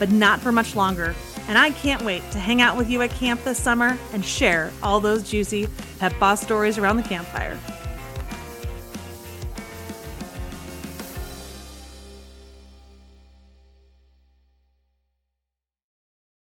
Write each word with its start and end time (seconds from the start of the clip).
but 0.00 0.10
not 0.10 0.40
for 0.40 0.50
much 0.50 0.74
longer. 0.74 1.14
And 1.46 1.56
I 1.56 1.70
can't 1.70 2.02
wait 2.02 2.28
to 2.32 2.38
hang 2.40 2.60
out 2.60 2.76
with 2.76 2.90
you 2.90 3.02
at 3.02 3.10
camp 3.10 3.44
this 3.44 3.62
summer 3.62 3.96
and 4.12 4.24
share 4.24 4.72
all 4.82 4.98
those 4.98 5.30
juicy 5.30 5.68
Pet 6.00 6.18
Boss 6.18 6.40
stories 6.40 6.78
around 6.78 6.96
the 6.96 7.02
campfire. 7.04 7.56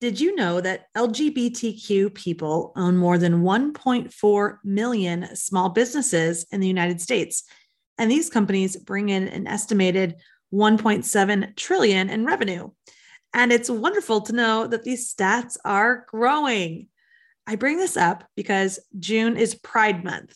Did 0.01 0.21
you 0.21 0.35
know 0.35 0.61
that 0.61 0.87
LGBTQ 0.97 2.13
people 2.15 2.73
own 2.75 2.97
more 2.97 3.19
than 3.19 3.43
1.4 3.43 4.59
million 4.65 5.37
small 5.37 5.69
businesses 5.69 6.45
in 6.51 6.59
the 6.59 6.67
United 6.67 7.01
States? 7.01 7.45
And 7.99 8.11
these 8.11 8.29
companies 8.29 8.77
bring 8.77 9.11
in 9.11 9.29
an 9.29 9.47
estimated 9.47 10.17
1.7 10.53 11.55
trillion 11.55 12.11
in 12.11 12.25
revenue. 12.25 12.71
And 13.35 13.53
it's 13.53 13.71
wonderful 13.71 14.21
to 14.23 14.33
know 14.33 14.67
that 14.67 14.85
these 14.85 15.13
stats 15.13 15.57
are 15.65 16.05
growing. 16.09 16.89
I 17.47 17.57
bring 17.57 17.79
this 17.79 17.97
up 17.97 18.25
because 18.37 18.79
June 18.99 19.37
is 19.37 19.55
Pride 19.55 20.05
Month. 20.05 20.35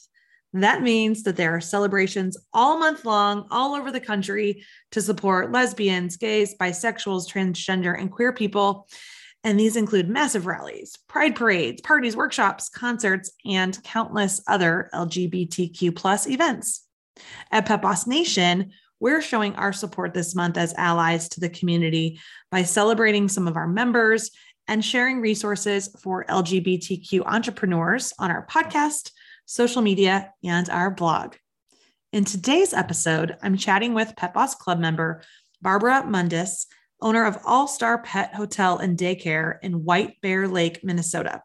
That 0.52 0.82
means 0.82 1.22
that 1.24 1.36
there 1.36 1.54
are 1.54 1.60
celebrations 1.60 2.36
all 2.52 2.78
month 2.78 3.04
long, 3.04 3.46
all 3.50 3.74
over 3.74 3.90
the 3.92 4.00
country 4.00 4.64
to 4.92 5.02
support 5.02 5.52
lesbians, 5.52 6.16
gays, 6.16 6.54
bisexuals, 6.56 7.30
transgender, 7.30 7.98
and 7.98 8.10
queer 8.10 8.32
people. 8.32 8.88
And 9.44 9.60
these 9.60 9.76
include 9.76 10.08
massive 10.08 10.46
rallies, 10.46 10.96
pride 11.08 11.36
parades, 11.36 11.82
parties, 11.82 12.16
workshops, 12.16 12.68
concerts, 12.70 13.30
and 13.44 13.80
countless 13.84 14.40
other 14.48 14.88
LGBTQ 14.94 15.94
plus 15.94 16.26
events. 16.26 16.86
At 17.52 17.66
Pet 17.66 17.82
Boss 17.82 18.06
Nation, 18.06 18.72
we're 19.00 19.22
showing 19.22 19.54
our 19.56 19.72
support 19.72 20.14
this 20.14 20.34
month 20.34 20.56
as 20.56 20.74
allies 20.74 21.28
to 21.30 21.40
the 21.40 21.48
community 21.48 22.20
by 22.50 22.62
celebrating 22.62 23.28
some 23.28 23.46
of 23.46 23.56
our 23.56 23.68
members 23.68 24.30
and 24.68 24.84
sharing 24.84 25.20
resources 25.20 25.88
for 26.02 26.24
LGBTQ 26.24 27.24
entrepreneurs 27.26 28.12
on 28.18 28.30
our 28.30 28.46
podcast, 28.46 29.10
social 29.44 29.82
media, 29.82 30.32
and 30.42 30.68
our 30.70 30.90
blog. 30.90 31.36
In 32.12 32.24
today's 32.24 32.72
episode, 32.72 33.36
I'm 33.42 33.56
chatting 33.56 33.94
with 33.94 34.16
Pet 34.16 34.34
Boss 34.34 34.54
Club 34.54 34.78
member 34.78 35.22
Barbara 35.60 36.04
Mundis 36.06 36.66
owner 37.00 37.24
of 37.24 37.38
All 37.44 37.68
Star 37.68 38.02
Pet 38.02 38.34
Hotel 38.34 38.78
and 38.78 38.96
Daycare 38.96 39.58
in 39.62 39.84
White 39.84 40.20
Bear 40.22 40.48
Lake, 40.48 40.82
Minnesota. 40.82 41.42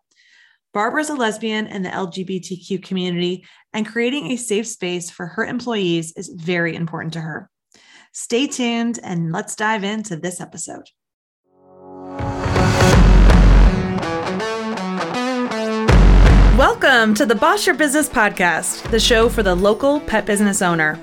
Barbara 0.74 1.02
is 1.02 1.10
a 1.10 1.16
lesbian 1.16 1.68
in 1.68 1.82
the 1.82 1.90
LGBTQ 1.90 2.82
community, 2.82 3.46
and 3.74 3.86
creating 3.86 4.32
a 4.32 4.38
safe 4.38 4.66
space 4.66 5.10
for 5.10 5.26
her 5.26 5.44
employees 5.44 6.14
is 6.16 6.30
very 6.30 6.78
important 6.78 7.12
to 7.12 7.20
her. 7.20 7.50
Stay 8.14 8.48
tuned 8.48 8.98
and 9.04 9.34
let's 9.34 9.54
dive 9.58 9.84
into 9.84 10.16
this 10.16 10.40
episode. 10.40 10.86
Welcome 16.58 17.16
to 17.16 17.26
the 17.26 17.36
Boss 17.38 17.66
Your 17.66 17.76
Business 17.76 18.08
podcast, 18.08 18.90
the 18.92 19.00
show 19.00 19.28
for 19.28 19.44
the 19.44 19.54
local 19.56 20.00
pet 20.00 20.26
business 20.26 20.62
owner. 20.62 20.98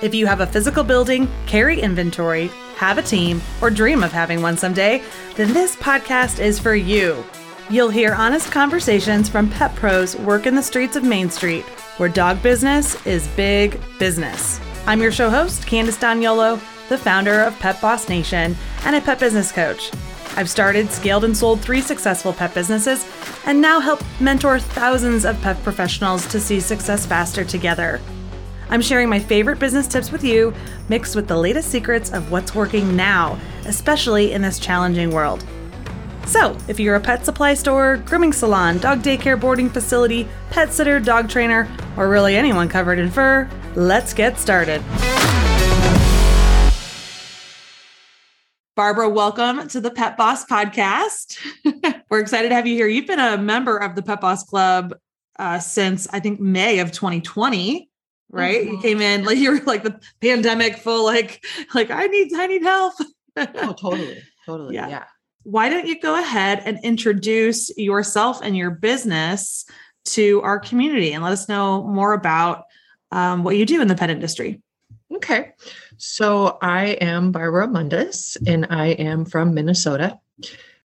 If 0.00 0.14
you 0.14 0.24
have 0.24 0.40
a 0.40 0.46
physical 0.46 0.82
building, 0.82 1.28
carry 1.46 1.78
inventory, 1.78 2.46
have 2.76 2.96
a 2.96 3.02
team, 3.02 3.42
or 3.60 3.68
dream 3.68 4.02
of 4.02 4.12
having 4.12 4.40
one 4.40 4.56
someday, 4.56 5.02
then 5.36 5.52
this 5.52 5.76
podcast 5.76 6.42
is 6.42 6.58
for 6.58 6.74
you. 6.74 7.22
You'll 7.70 7.90
hear 7.90 8.14
honest 8.14 8.50
conversations 8.50 9.28
from 9.28 9.48
pet 9.48 9.76
pros 9.76 10.16
working 10.16 10.56
the 10.56 10.62
streets 10.62 10.96
of 10.96 11.04
Main 11.04 11.30
Street, 11.30 11.62
where 11.98 12.08
dog 12.08 12.42
business 12.42 12.96
is 13.06 13.28
big 13.36 13.80
business. 13.96 14.58
I'm 14.86 15.00
your 15.00 15.12
show 15.12 15.30
host, 15.30 15.68
Candace 15.68 15.96
D'Agnolo, 15.96 16.60
the 16.88 16.98
founder 16.98 17.42
of 17.42 17.56
Pet 17.60 17.80
Boss 17.80 18.08
Nation 18.08 18.56
and 18.84 18.96
a 18.96 19.00
pet 19.00 19.20
business 19.20 19.52
coach. 19.52 19.92
I've 20.34 20.50
started, 20.50 20.90
scaled, 20.90 21.22
and 21.22 21.36
sold 21.36 21.60
three 21.60 21.80
successful 21.80 22.32
pet 22.32 22.54
businesses 22.54 23.06
and 23.46 23.60
now 23.60 23.78
help 23.78 24.02
mentor 24.18 24.58
thousands 24.58 25.24
of 25.24 25.40
pet 25.40 25.62
professionals 25.62 26.26
to 26.26 26.40
see 26.40 26.58
success 26.58 27.06
faster 27.06 27.44
together. 27.44 28.00
I'm 28.68 28.82
sharing 28.82 29.08
my 29.08 29.20
favorite 29.20 29.60
business 29.60 29.86
tips 29.86 30.10
with 30.10 30.24
you, 30.24 30.52
mixed 30.88 31.14
with 31.14 31.28
the 31.28 31.38
latest 31.38 31.70
secrets 31.70 32.10
of 32.10 32.32
what's 32.32 32.52
working 32.52 32.96
now, 32.96 33.38
especially 33.64 34.32
in 34.32 34.42
this 34.42 34.58
challenging 34.58 35.12
world. 35.12 35.46
So, 36.26 36.56
if 36.68 36.78
you're 36.78 36.94
a 36.94 37.00
pet 37.00 37.24
supply 37.24 37.54
store, 37.54 37.96
grooming 37.98 38.32
salon, 38.32 38.78
dog 38.78 39.00
daycare 39.00 39.40
boarding 39.40 39.68
facility, 39.68 40.28
pet 40.50 40.72
sitter, 40.72 41.00
dog 41.00 41.28
trainer, 41.28 41.68
or 41.96 42.08
really 42.08 42.36
anyone 42.36 42.68
covered 42.68 42.98
in 42.98 43.10
fur, 43.10 43.48
let's 43.74 44.14
get 44.14 44.38
started. 44.38 44.82
Barbara, 48.76 49.08
welcome 49.08 49.68
to 49.68 49.80
the 49.80 49.90
Pet 49.90 50.16
Boss 50.16 50.46
podcast. 50.46 51.38
We're 52.10 52.20
excited 52.20 52.48
to 52.50 52.54
have 52.54 52.66
you 52.66 52.74
here. 52.74 52.86
You've 52.86 53.06
been 53.06 53.18
a 53.18 53.36
member 53.36 53.76
of 53.76 53.94
the 53.94 54.02
Pet 54.02 54.20
Boss 54.20 54.44
Club 54.44 54.94
uh, 55.38 55.58
since 55.58 56.06
I 56.12 56.20
think 56.20 56.40
May 56.40 56.78
of 56.78 56.92
2020 56.92 57.90
right? 58.30 58.62
Mm-hmm. 58.62 58.74
You 58.74 58.80
came 58.80 59.00
in 59.00 59.24
like 59.24 59.38
you 59.38 59.52
were 59.52 59.60
like 59.64 59.82
the 59.82 60.00
pandemic 60.20 60.76
full, 60.76 61.04
like, 61.04 61.44
like 61.74 61.90
I 61.90 62.06
need, 62.06 62.32
I 62.34 62.46
need 62.46 62.62
help. 62.62 62.94
oh, 63.36 63.72
totally. 63.72 64.18
Totally. 64.46 64.74
Yeah. 64.74 64.88
yeah. 64.88 65.04
Why 65.42 65.68
don't 65.68 65.86
you 65.86 66.00
go 66.00 66.18
ahead 66.18 66.62
and 66.64 66.78
introduce 66.82 67.76
yourself 67.78 68.40
and 68.42 68.56
your 68.56 68.70
business 68.70 69.64
to 70.06 70.40
our 70.42 70.58
community 70.58 71.12
and 71.12 71.22
let 71.22 71.32
us 71.32 71.48
know 71.48 71.82
more 71.84 72.12
about 72.12 72.64
um, 73.10 73.44
what 73.44 73.56
you 73.56 73.66
do 73.66 73.80
in 73.80 73.88
the 73.88 73.94
pet 73.94 74.10
industry? 74.10 74.60
Okay. 75.14 75.52
So 75.96 76.58
I 76.62 76.90
am 77.00 77.32
Barbara 77.32 77.66
Mundis 77.66 78.36
and 78.46 78.66
I 78.70 78.88
am 78.88 79.24
from 79.24 79.54
Minnesota. 79.54 80.18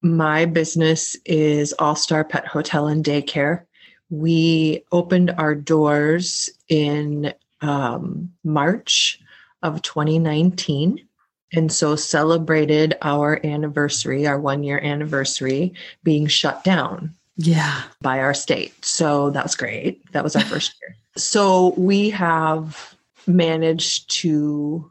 My 0.01 0.45
business 0.45 1.15
is 1.25 1.73
All 1.79 1.95
Star 1.95 2.23
Pet 2.23 2.47
Hotel 2.47 2.87
and 2.87 3.03
Daycare 3.03 3.65
we 4.11 4.83
opened 4.91 5.31
our 5.31 5.55
doors 5.55 6.49
in 6.67 7.33
um, 7.61 8.31
March 8.43 9.19
of 9.63 9.81
2019 9.81 11.07
and 11.53 11.71
so 11.71 11.95
celebrated 11.95 12.95
our 13.01 13.45
anniversary, 13.45 14.27
our 14.27 14.39
one 14.39 14.63
year 14.63 14.79
anniversary 14.79 15.73
being 16.03 16.27
shut 16.27 16.63
down. 16.63 17.13
Yeah. 17.37 17.81
By 18.01 18.19
our 18.19 18.33
state. 18.33 18.85
So 18.85 19.29
that 19.31 19.43
was 19.43 19.55
great. 19.55 20.11
That 20.11 20.23
was 20.23 20.35
our 20.35 20.43
first 20.43 20.75
year. 20.81 20.95
So 21.17 21.73
we 21.77 22.09
have 22.11 22.95
managed 23.27 24.09
to 24.21 24.89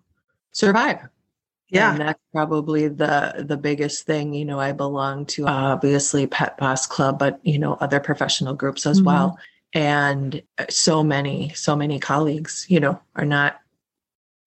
survive 0.52 1.08
yeah 1.70 1.92
and 1.92 2.00
that's 2.00 2.20
probably 2.32 2.88
the 2.88 3.44
the 3.46 3.56
biggest 3.56 4.04
thing 4.04 4.34
you 4.34 4.44
know 4.44 4.58
i 4.58 4.72
belong 4.72 5.24
to 5.24 5.46
obviously 5.46 6.26
pet 6.26 6.56
boss 6.58 6.86
club 6.86 7.18
but 7.18 7.40
you 7.42 7.58
know 7.58 7.74
other 7.74 8.00
professional 8.00 8.54
groups 8.54 8.86
as 8.86 8.98
mm-hmm. 8.98 9.06
well 9.06 9.38
and 9.72 10.42
so 10.68 11.02
many 11.02 11.52
so 11.54 11.76
many 11.76 11.98
colleagues 11.98 12.66
you 12.68 12.80
know 12.80 13.00
are 13.16 13.24
not 13.24 13.60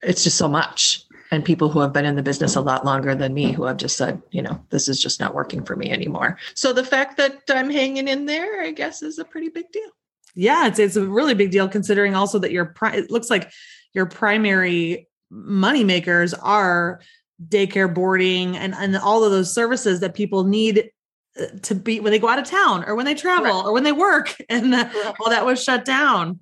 it's 0.01 0.23
just 0.23 0.37
so 0.37 0.47
much 0.47 1.03
and 1.33 1.43
people 1.43 1.69
who 1.69 1.79
have 1.79 1.91
been 1.91 2.05
in 2.05 2.15
the 2.15 2.23
business 2.23 2.55
a 2.55 2.61
lot 2.61 2.85
longer 2.85 3.15
than 3.15 3.33
me 3.33 3.51
who 3.51 3.63
have 3.63 3.77
just 3.77 3.97
said 3.97 4.21
you 4.31 4.41
know 4.41 4.63
this 4.69 4.87
is 4.87 5.01
just 5.01 5.19
not 5.19 5.33
working 5.33 5.63
for 5.63 5.75
me 5.75 5.91
anymore. 5.91 6.37
So 6.53 6.73
the 6.73 6.83
fact 6.83 7.17
that 7.17 7.41
i'm 7.49 7.69
hanging 7.69 8.07
in 8.07 8.25
there 8.25 8.61
i 8.61 8.71
guess 8.71 9.01
is 9.01 9.19
a 9.19 9.25
pretty 9.25 9.49
big 9.49 9.71
deal. 9.71 9.89
Yeah 10.35 10.67
it's, 10.67 10.79
it's 10.79 10.95
a 10.95 11.05
really 11.05 11.33
big 11.33 11.51
deal 11.51 11.67
considering 11.67 12.15
also 12.15 12.39
that 12.39 12.51
your 12.51 12.65
pri- 12.65 12.95
it 12.95 13.11
looks 13.11 13.29
like 13.29 13.51
your 13.93 14.05
primary 14.05 15.07
money 15.29 15.83
makers 15.83 16.33
are 16.33 17.01
daycare 17.47 17.93
boarding 17.93 18.55
and, 18.55 18.73
and 18.75 18.95
all 18.97 19.23
of 19.23 19.31
those 19.31 19.53
services 19.53 19.99
that 20.01 20.13
people 20.13 20.43
need 20.43 20.91
uh, 21.39 21.45
to 21.63 21.73
be 21.73 21.99
when 21.99 22.11
they 22.11 22.19
go 22.19 22.29
out 22.29 22.39
of 22.39 22.45
town 22.45 22.83
or 22.85 22.95
when 22.95 23.05
they 23.05 23.15
travel 23.15 23.45
right. 23.45 23.65
or 23.65 23.73
when 23.73 23.83
they 23.83 23.91
work 23.91 24.35
and 24.49 24.71
the, 24.71 25.15
all 25.19 25.31
that 25.31 25.45
was 25.45 25.61
shut 25.61 25.83
down. 25.83 26.39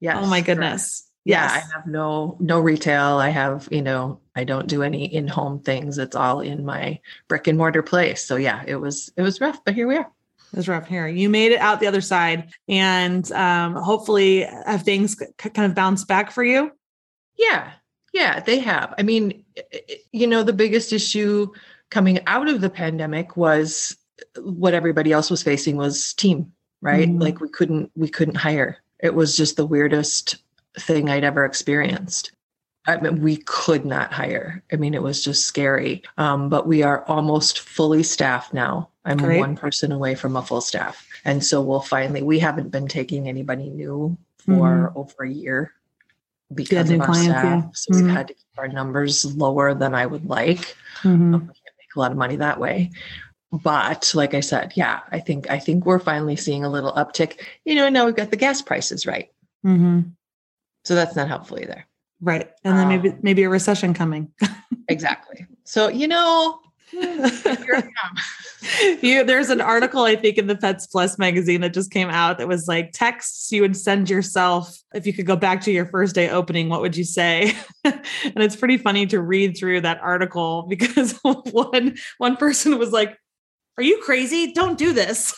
Yeah 0.00 0.20
oh 0.20 0.26
my 0.26 0.40
goodness 0.40 1.08
yeah 1.24 1.42
yes. 1.44 1.64
i 1.64 1.72
have 1.76 1.86
no 1.86 2.36
no 2.40 2.60
retail. 2.60 3.18
I 3.18 3.28
have 3.28 3.68
you 3.70 3.82
know 3.82 4.20
i 4.34 4.44
don't 4.44 4.68
do 4.68 4.82
any 4.82 5.04
in-home 5.12 5.60
things. 5.60 5.98
It's 5.98 6.16
all 6.16 6.40
in 6.40 6.64
my 6.64 6.98
brick 7.28 7.46
and 7.46 7.56
mortar 7.58 7.82
place. 7.82 8.24
So 8.24 8.36
yeah 8.36 8.62
it 8.66 8.76
was 8.76 9.12
it 9.16 9.22
was 9.22 9.40
rough 9.40 9.64
but 9.64 9.74
here 9.74 9.86
we 9.86 9.96
are. 9.96 10.10
It 10.52 10.56
was 10.56 10.68
rough 10.68 10.86
here. 10.86 11.06
You 11.06 11.28
made 11.30 11.52
it 11.52 11.60
out 11.60 11.80
the 11.80 11.86
other 11.86 12.00
side 12.00 12.52
and 12.68 13.30
um 13.32 13.74
hopefully 13.74 14.40
have 14.66 14.82
things 14.82 15.16
c- 15.18 15.50
kind 15.50 15.70
of 15.70 15.74
bounced 15.74 16.08
back 16.08 16.30
for 16.30 16.44
you? 16.44 16.72
Yeah 17.36 17.72
yeah 18.12 18.40
they 18.40 18.58
have. 18.58 18.94
I 18.98 19.02
mean 19.02 19.44
you 20.12 20.26
know 20.26 20.42
the 20.42 20.52
biggest 20.52 20.92
issue 20.92 21.48
coming 21.90 22.20
out 22.26 22.48
of 22.48 22.60
the 22.60 22.70
pandemic 22.70 23.36
was 23.36 23.96
what 24.40 24.74
everybody 24.74 25.12
else 25.12 25.30
was 25.30 25.42
facing 25.42 25.76
was 25.76 26.14
team 26.14 26.52
right? 26.82 27.08
Mm-hmm. 27.08 27.20
like 27.22 27.40
we 27.40 27.48
couldn't 27.48 27.90
we 27.94 28.08
couldn't 28.08 28.34
hire. 28.34 28.78
It 29.00 29.14
was 29.14 29.36
just 29.36 29.56
the 29.56 29.66
weirdest 29.66 30.36
thing 30.78 31.08
i'd 31.08 31.24
ever 31.24 31.44
experienced 31.44 32.32
I 32.86 32.96
mean, 32.96 33.22
we 33.22 33.36
could 33.36 33.84
not 33.84 34.12
hire. 34.12 34.62
I 34.72 34.76
mean, 34.76 34.94
it 34.94 35.02
was 35.02 35.22
just 35.22 35.44
scary. 35.44 36.02
Um, 36.18 36.48
but 36.48 36.66
we 36.66 36.82
are 36.82 37.04
almost 37.04 37.60
fully 37.60 38.02
staffed 38.02 38.52
now. 38.52 38.88
I'm 39.04 39.18
Great. 39.18 39.38
one 39.38 39.56
person 39.56 39.92
away 39.92 40.14
from 40.14 40.36
a 40.36 40.42
full 40.42 40.60
staff. 40.60 41.06
And 41.24 41.44
so 41.44 41.60
we'll 41.60 41.80
finally, 41.80 42.22
we 42.22 42.40
haven't 42.40 42.70
been 42.70 42.88
taking 42.88 43.28
anybody 43.28 43.70
new 43.70 44.16
for 44.38 44.88
mm-hmm. 44.88 44.98
over 44.98 45.22
a 45.22 45.30
year 45.30 45.72
because 46.52 46.90
of 46.90 47.00
our 47.00 47.06
clients, 47.06 47.28
staff. 47.28 47.44
Yeah. 47.44 47.70
So 47.72 47.92
mm-hmm. 47.92 48.06
we've 48.06 48.14
had 48.14 48.28
to 48.28 48.34
keep 48.34 48.58
our 48.58 48.68
numbers 48.68 49.24
lower 49.36 49.74
than 49.74 49.94
I 49.94 50.06
would 50.06 50.26
like. 50.26 50.76
Mm-hmm. 51.02 51.34
Um, 51.34 51.40
we 51.40 51.46
can't 51.46 51.76
make 51.78 51.94
a 51.94 52.00
lot 52.00 52.10
of 52.10 52.18
money 52.18 52.36
that 52.36 52.58
way 52.58 52.90
but 53.52 54.12
like 54.14 54.32
I 54.32 54.40
said, 54.40 54.72
yeah, 54.76 55.00
I 55.10 55.20
think 55.20 55.50
I 55.50 55.58
think 55.58 55.84
we're 55.84 55.98
finally 55.98 56.36
seeing 56.36 56.64
a 56.64 56.70
little 56.70 56.92
uptick. 56.94 57.44
You 57.66 57.74
know, 57.74 57.84
and 57.84 57.92
now 57.92 58.06
we've 58.06 58.16
got 58.16 58.30
the 58.30 58.36
gas 58.36 58.62
prices 58.62 59.06
right, 59.06 59.30
mm-hmm. 59.64 60.00
So 60.84 60.94
that's 60.94 61.16
not 61.16 61.28
helpful 61.28 61.58
either. 61.58 61.86
Right, 62.20 62.50
and 62.64 62.78
then 62.78 62.84
um, 62.84 62.88
maybe 62.88 63.16
maybe 63.22 63.42
a 63.42 63.48
recession 63.48 63.94
coming. 63.94 64.32
exactly. 64.88 65.46
So 65.64 65.88
you 65.88 66.06
know, 66.06 66.60
you, 69.00 69.24
there's 69.24 69.48
an 69.48 69.60
article 69.60 70.02
I 70.02 70.14
think 70.14 70.36
in 70.36 70.46
the 70.46 70.56
Pets 70.56 70.86
Plus 70.86 71.18
magazine 71.18 71.62
that 71.62 71.72
just 71.72 71.90
came 71.90 72.10
out 72.10 72.38
that 72.38 72.48
was 72.48 72.68
like 72.68 72.92
texts 72.92 73.50
you 73.50 73.62
would 73.62 73.76
send 73.76 74.10
yourself 74.10 74.78
if 74.94 75.06
you 75.06 75.12
could 75.12 75.26
go 75.26 75.36
back 75.36 75.62
to 75.62 75.72
your 75.72 75.86
first 75.86 76.14
day 76.14 76.28
opening. 76.28 76.68
What 76.68 76.82
would 76.82 76.96
you 76.96 77.04
say? 77.04 77.56
and 77.84 78.02
it's 78.36 78.56
pretty 78.56 78.76
funny 78.76 79.06
to 79.06 79.20
read 79.20 79.56
through 79.56 79.80
that 79.80 80.00
article 80.00 80.66
because 80.68 81.18
one 81.22 81.96
one 82.18 82.36
person 82.36 82.78
was 82.78 82.92
like, 82.92 83.16
are 83.78 83.84
you 83.84 83.98
crazy? 84.04 84.52
Don't 84.52 84.76
do 84.76 84.92
this. 84.92 85.34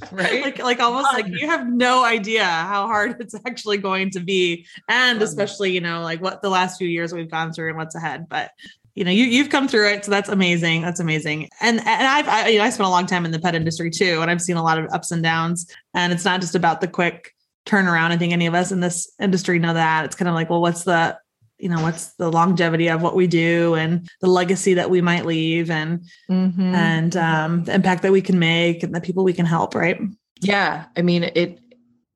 right? 0.12 0.42
Like 0.42 0.58
like 0.58 0.80
almost 0.80 1.12
like 1.12 1.26
um, 1.26 1.32
you 1.32 1.46
have 1.46 1.68
no 1.68 2.04
idea 2.04 2.44
how 2.44 2.86
hard 2.86 3.16
it's 3.20 3.34
actually 3.46 3.78
going 3.78 4.10
to 4.10 4.20
be 4.20 4.66
and 4.88 5.18
um, 5.18 5.24
especially 5.24 5.72
you 5.72 5.80
know 5.80 6.02
like 6.02 6.20
what 6.20 6.40
the 6.42 6.50
last 6.50 6.78
few 6.78 6.88
years 6.88 7.12
we've 7.12 7.30
gone 7.30 7.52
through 7.52 7.68
and 7.68 7.76
what's 7.76 7.96
ahead 7.96 8.28
but 8.28 8.52
you 8.94 9.04
know 9.04 9.10
you, 9.10 9.24
you've 9.24 9.50
come 9.50 9.66
through 9.66 9.88
it 9.88 10.04
so 10.04 10.10
that's 10.10 10.28
amazing 10.28 10.82
that's 10.82 11.00
amazing. 11.00 11.48
And 11.60 11.78
and 11.80 12.06
i've 12.06 12.28
I, 12.28 12.48
you 12.48 12.58
know 12.58 12.64
i 12.64 12.70
spent 12.70 12.86
a 12.86 12.90
long 12.90 13.06
time 13.06 13.24
in 13.24 13.32
the 13.32 13.40
pet 13.40 13.56
industry 13.56 13.90
too 13.90 14.20
and 14.22 14.30
i've 14.30 14.42
seen 14.42 14.56
a 14.56 14.62
lot 14.62 14.78
of 14.78 14.88
ups 14.92 15.10
and 15.10 15.22
downs 15.22 15.68
and 15.94 16.12
it's 16.12 16.24
not 16.24 16.40
just 16.40 16.54
about 16.54 16.80
the 16.80 16.88
quick 16.88 17.34
turnaround. 17.68 18.10
I 18.10 18.16
think 18.16 18.32
any 18.32 18.46
of 18.46 18.54
us 18.54 18.72
in 18.72 18.80
this 18.80 19.12
industry 19.20 19.58
know 19.58 19.74
that. 19.74 20.06
It's 20.06 20.16
kind 20.16 20.28
of 20.28 20.34
like 20.34 20.50
well 20.50 20.60
what's 20.60 20.84
the 20.84 21.18
you 21.58 21.68
know 21.68 21.82
what's 21.82 22.14
the 22.14 22.30
longevity 22.30 22.88
of 22.88 23.02
what 23.02 23.14
we 23.14 23.26
do 23.26 23.74
and 23.74 24.08
the 24.20 24.28
legacy 24.28 24.74
that 24.74 24.90
we 24.90 25.00
might 25.00 25.26
leave 25.26 25.70
and 25.70 26.04
mm-hmm. 26.30 26.74
and 26.74 27.16
um, 27.16 27.64
the 27.64 27.74
impact 27.74 28.02
that 28.02 28.12
we 28.12 28.22
can 28.22 28.38
make 28.38 28.82
and 28.82 28.94
the 28.94 29.00
people 29.00 29.24
we 29.24 29.32
can 29.32 29.46
help 29.46 29.74
right 29.74 30.00
yeah 30.40 30.86
i 30.96 31.02
mean 31.02 31.24
it 31.24 31.60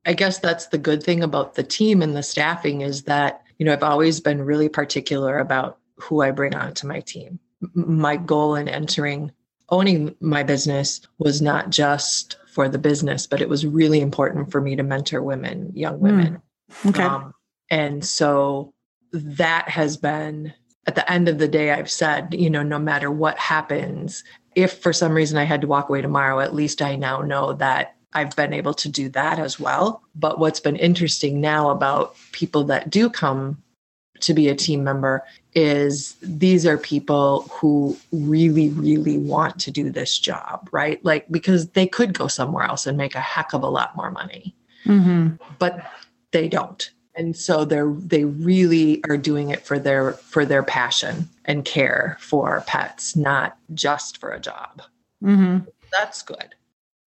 i 0.06 0.12
guess 0.12 0.38
that's 0.38 0.68
the 0.68 0.78
good 0.78 1.02
thing 1.02 1.22
about 1.22 1.54
the 1.54 1.62
team 1.62 2.02
and 2.02 2.16
the 2.16 2.22
staffing 2.22 2.80
is 2.80 3.02
that 3.02 3.42
you 3.58 3.66
know 3.66 3.72
i've 3.72 3.82
always 3.82 4.20
been 4.20 4.42
really 4.42 4.68
particular 4.68 5.38
about 5.38 5.78
who 5.96 6.22
i 6.22 6.30
bring 6.30 6.54
onto 6.54 6.86
my 6.86 7.00
team 7.00 7.38
my 7.74 8.16
goal 8.16 8.54
in 8.54 8.68
entering 8.68 9.30
owning 9.68 10.14
my 10.20 10.42
business 10.42 11.00
was 11.18 11.40
not 11.40 11.70
just 11.70 12.36
for 12.46 12.68
the 12.68 12.78
business 12.78 13.26
but 13.26 13.40
it 13.40 13.48
was 13.48 13.66
really 13.66 14.00
important 14.00 14.50
for 14.50 14.60
me 14.60 14.76
to 14.76 14.82
mentor 14.82 15.22
women 15.22 15.70
young 15.74 15.98
women 15.98 16.40
mm. 16.70 16.90
okay 16.90 17.02
um, 17.02 17.34
and 17.70 18.04
so 18.04 18.74
that 19.12 19.68
has 19.68 19.96
been 19.96 20.52
at 20.86 20.94
the 20.94 21.10
end 21.10 21.28
of 21.28 21.38
the 21.38 21.48
day 21.48 21.70
i've 21.70 21.90
said 21.90 22.34
you 22.34 22.50
know 22.50 22.62
no 22.62 22.78
matter 22.78 23.10
what 23.10 23.38
happens 23.38 24.24
if 24.54 24.78
for 24.80 24.92
some 24.92 25.12
reason 25.12 25.38
i 25.38 25.44
had 25.44 25.60
to 25.60 25.66
walk 25.66 25.88
away 25.88 26.00
tomorrow 26.00 26.40
at 26.40 26.54
least 26.54 26.82
i 26.82 26.96
now 26.96 27.20
know 27.20 27.52
that 27.52 27.96
i've 28.14 28.34
been 28.36 28.52
able 28.52 28.74
to 28.74 28.88
do 28.88 29.08
that 29.10 29.38
as 29.38 29.58
well. 29.58 30.02
But 30.14 30.38
what's 30.38 30.60
been 30.60 30.76
interesting 30.76 31.40
now 31.40 31.70
about 31.70 32.16
people 32.32 32.64
that 32.64 32.90
do 32.90 33.08
come 33.08 33.62
to 34.20 34.34
be 34.34 34.48
a 34.48 34.54
team 34.54 34.84
member 34.84 35.24
is 35.54 36.14
these 36.22 36.64
are 36.64 36.78
people 36.78 37.42
who 37.50 37.96
really 38.12 38.68
really 38.70 39.18
want 39.18 39.58
to 39.60 39.70
do 39.70 39.90
this 39.90 40.18
job 40.18 40.68
right? 40.72 41.04
Like 41.04 41.26
because 41.30 41.70
they 41.70 41.86
could 41.86 42.14
go 42.14 42.28
somewhere 42.28 42.64
else 42.64 42.86
and 42.86 42.96
make 42.96 43.14
a 43.14 43.20
heck 43.20 43.52
of 43.52 43.62
a 43.62 43.68
lot 43.68 43.96
more 43.96 44.10
money. 44.10 44.54
Mm-hmm. 44.84 45.36
but 45.60 45.88
they 46.32 46.48
don't 46.48 46.90
and 47.14 47.36
so 47.36 47.64
they're 47.64 47.92
they 47.92 48.24
really 48.24 49.02
are 49.08 49.16
doing 49.16 49.50
it 49.50 49.64
for 49.64 49.78
their 49.78 50.12
for 50.12 50.44
their 50.44 50.62
passion 50.62 51.28
and 51.44 51.64
care 51.64 52.16
for 52.20 52.62
pets 52.66 53.16
not 53.16 53.56
just 53.74 54.18
for 54.18 54.30
a 54.30 54.40
job 54.40 54.82
mm-hmm. 55.22 55.58
that's 55.92 56.22
good 56.22 56.54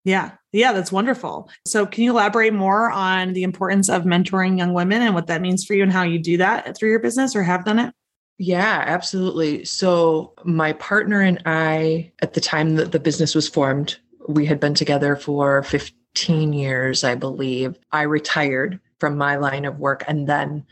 yeah 0.05 0.32
yeah 0.52 0.73
that's 0.73 0.93
wonderful 0.93 1.49
so 1.67 1.87
can 1.87 2.05
you 2.05 2.11
elaborate 2.11 2.52
more 2.52 2.91
on 2.91 3.32
the 3.32 3.43
importance 3.43 3.88
of 3.88 4.02
mentoring 4.02 4.58
young 4.58 4.73
women 4.73 5.02
and 5.02 5.14
what 5.14 5.26
that 5.26 5.40
means 5.40 5.64
for 5.64 5.75
you 5.75 5.83
and 5.83 5.92
how 5.92 6.02
you 6.02 6.18
do 6.18 6.37
that 6.37 6.76
through 6.76 6.90
your 6.90 7.00
business 7.00 7.35
or 7.37 7.42
have 7.42 7.64
done 7.64 7.78
it 7.78 7.95
yeah, 8.38 8.83
absolutely. 8.87 9.64
So, 9.64 10.35
my 10.45 10.73
partner 10.73 11.21
and 11.21 11.40
I, 11.47 12.11
at 12.21 12.35
the 12.35 12.40
time 12.40 12.75
that 12.76 12.90
the 12.90 12.99
business 12.99 13.35
was 13.35 13.49
formed, 13.49 13.97
we 14.28 14.45
had 14.45 14.59
been 14.59 14.75
together 14.75 15.14
for 15.14 15.62
15 15.62 16.52
years, 16.52 17.04
I 17.04 17.14
believe. 17.14 17.78
I 17.92 18.02
retired 18.02 18.80
from 18.98 19.16
my 19.16 19.36
line 19.36 19.64
of 19.64 19.78
work 19.78 20.04
and 20.06 20.26
then 20.26 20.64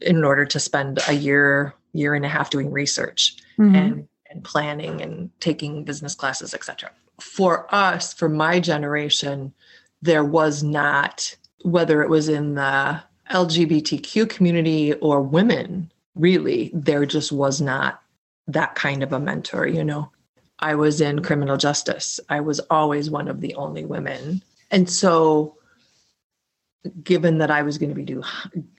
in 0.00 0.24
order 0.24 0.44
to 0.44 0.60
spend 0.60 0.98
a 1.08 1.12
year 1.12 1.74
year 1.92 2.14
and 2.14 2.24
a 2.24 2.28
half 2.28 2.50
doing 2.50 2.70
research 2.70 3.36
mm-hmm. 3.58 3.74
and 3.74 4.08
and 4.30 4.44
planning 4.44 5.00
and 5.00 5.30
taking 5.40 5.84
business 5.84 6.14
classes 6.14 6.54
etc 6.54 6.90
for 7.20 7.72
us 7.74 8.12
for 8.12 8.28
my 8.28 8.58
generation 8.58 9.52
there 10.02 10.24
was 10.24 10.62
not 10.62 11.34
whether 11.62 12.02
it 12.02 12.10
was 12.10 12.28
in 12.28 12.54
the 12.54 13.00
lgbtq 13.30 14.28
community 14.28 14.92
or 14.94 15.20
women 15.20 15.90
really 16.14 16.70
there 16.74 17.06
just 17.06 17.32
was 17.32 17.60
not 17.60 18.02
that 18.46 18.74
kind 18.74 19.02
of 19.02 19.12
a 19.12 19.20
mentor 19.20 19.66
you 19.66 19.84
know? 19.84 20.10
I 20.60 20.74
was 20.76 21.00
in 21.00 21.22
criminal 21.22 21.56
justice. 21.56 22.20
I 22.28 22.40
was 22.40 22.60
always 22.70 23.10
one 23.10 23.28
of 23.28 23.40
the 23.40 23.54
only 23.54 23.84
women. 23.84 24.42
And 24.70 24.88
so 24.88 25.56
given 27.02 27.38
that 27.38 27.50
I 27.50 27.62
was 27.62 27.78
going 27.78 27.90
to 27.90 27.94
be 27.94 28.04
do, 28.04 28.22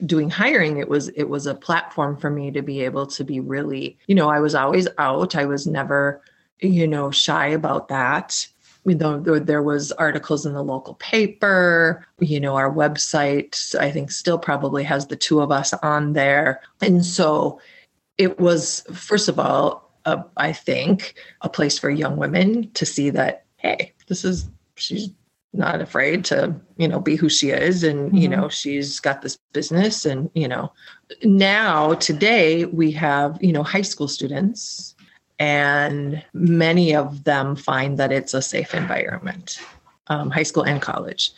doing 0.04 0.30
hiring, 0.30 0.78
it 0.78 0.88
was 0.88 1.08
it 1.10 1.28
was 1.28 1.46
a 1.46 1.54
platform 1.54 2.16
for 2.16 2.30
me 2.30 2.50
to 2.52 2.62
be 2.62 2.82
able 2.82 3.06
to 3.08 3.24
be 3.24 3.40
really, 3.40 3.98
you 4.06 4.14
know, 4.14 4.28
I 4.28 4.40
was 4.40 4.54
always 4.54 4.88
out. 4.98 5.34
I 5.34 5.44
was 5.44 5.66
never, 5.66 6.22
you 6.60 6.86
know, 6.86 7.10
shy 7.10 7.46
about 7.48 7.88
that. 7.88 8.46
You 8.84 8.94
know, 8.94 9.18
there, 9.18 9.64
was 9.64 9.90
articles 9.92 10.46
in 10.46 10.52
the 10.52 10.62
local 10.62 10.94
paper. 10.94 12.06
You 12.20 12.38
know, 12.38 12.54
our 12.54 12.72
website, 12.72 13.74
I 13.74 13.90
think, 13.90 14.12
still 14.12 14.38
probably 14.38 14.84
has 14.84 15.08
the 15.08 15.16
two 15.16 15.40
of 15.40 15.50
us 15.50 15.72
on 15.74 16.12
there, 16.12 16.60
and 16.80 17.04
so 17.04 17.60
it 18.16 18.38
was 18.38 18.82
first 18.92 19.28
of 19.28 19.40
all, 19.40 19.90
uh, 20.04 20.22
I 20.36 20.52
think, 20.52 21.14
a 21.40 21.48
place 21.48 21.78
for 21.78 21.90
young 21.90 22.16
women 22.16 22.70
to 22.74 22.86
see 22.86 23.10
that 23.10 23.44
hey, 23.56 23.92
this 24.06 24.24
is 24.24 24.48
she's 24.76 25.10
not 25.52 25.80
afraid 25.80 26.24
to 26.24 26.54
you 26.76 26.86
know 26.86 27.00
be 27.00 27.16
who 27.16 27.28
she 27.28 27.50
is 27.50 27.82
and 27.82 28.08
mm-hmm. 28.08 28.16
you 28.16 28.28
know 28.28 28.48
she's 28.48 29.00
got 29.00 29.22
this 29.22 29.38
business 29.52 30.04
and 30.04 30.30
you 30.34 30.46
know 30.46 30.70
now 31.22 31.94
today 31.94 32.66
we 32.66 32.90
have 32.90 33.38
you 33.40 33.52
know 33.52 33.62
high 33.62 33.82
school 33.82 34.08
students 34.08 34.94
and 35.38 36.22
many 36.34 36.94
of 36.94 37.24
them 37.24 37.56
find 37.56 37.98
that 37.98 38.12
it's 38.12 38.34
a 38.34 38.42
safe 38.42 38.74
environment 38.74 39.58
um, 40.08 40.30
high 40.30 40.42
school 40.42 40.64
and 40.64 40.82
college 40.82 41.32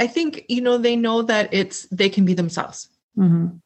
I 0.00 0.06
think, 0.06 0.46
you 0.48 0.62
know, 0.62 0.78
they 0.78 0.96
know 0.96 1.20
that 1.22 1.52
it's, 1.52 1.82
they 1.88 2.08
can 2.08 2.24
be 2.24 2.32
themselves. 2.32 2.88
Mm-hmm. 3.18 3.56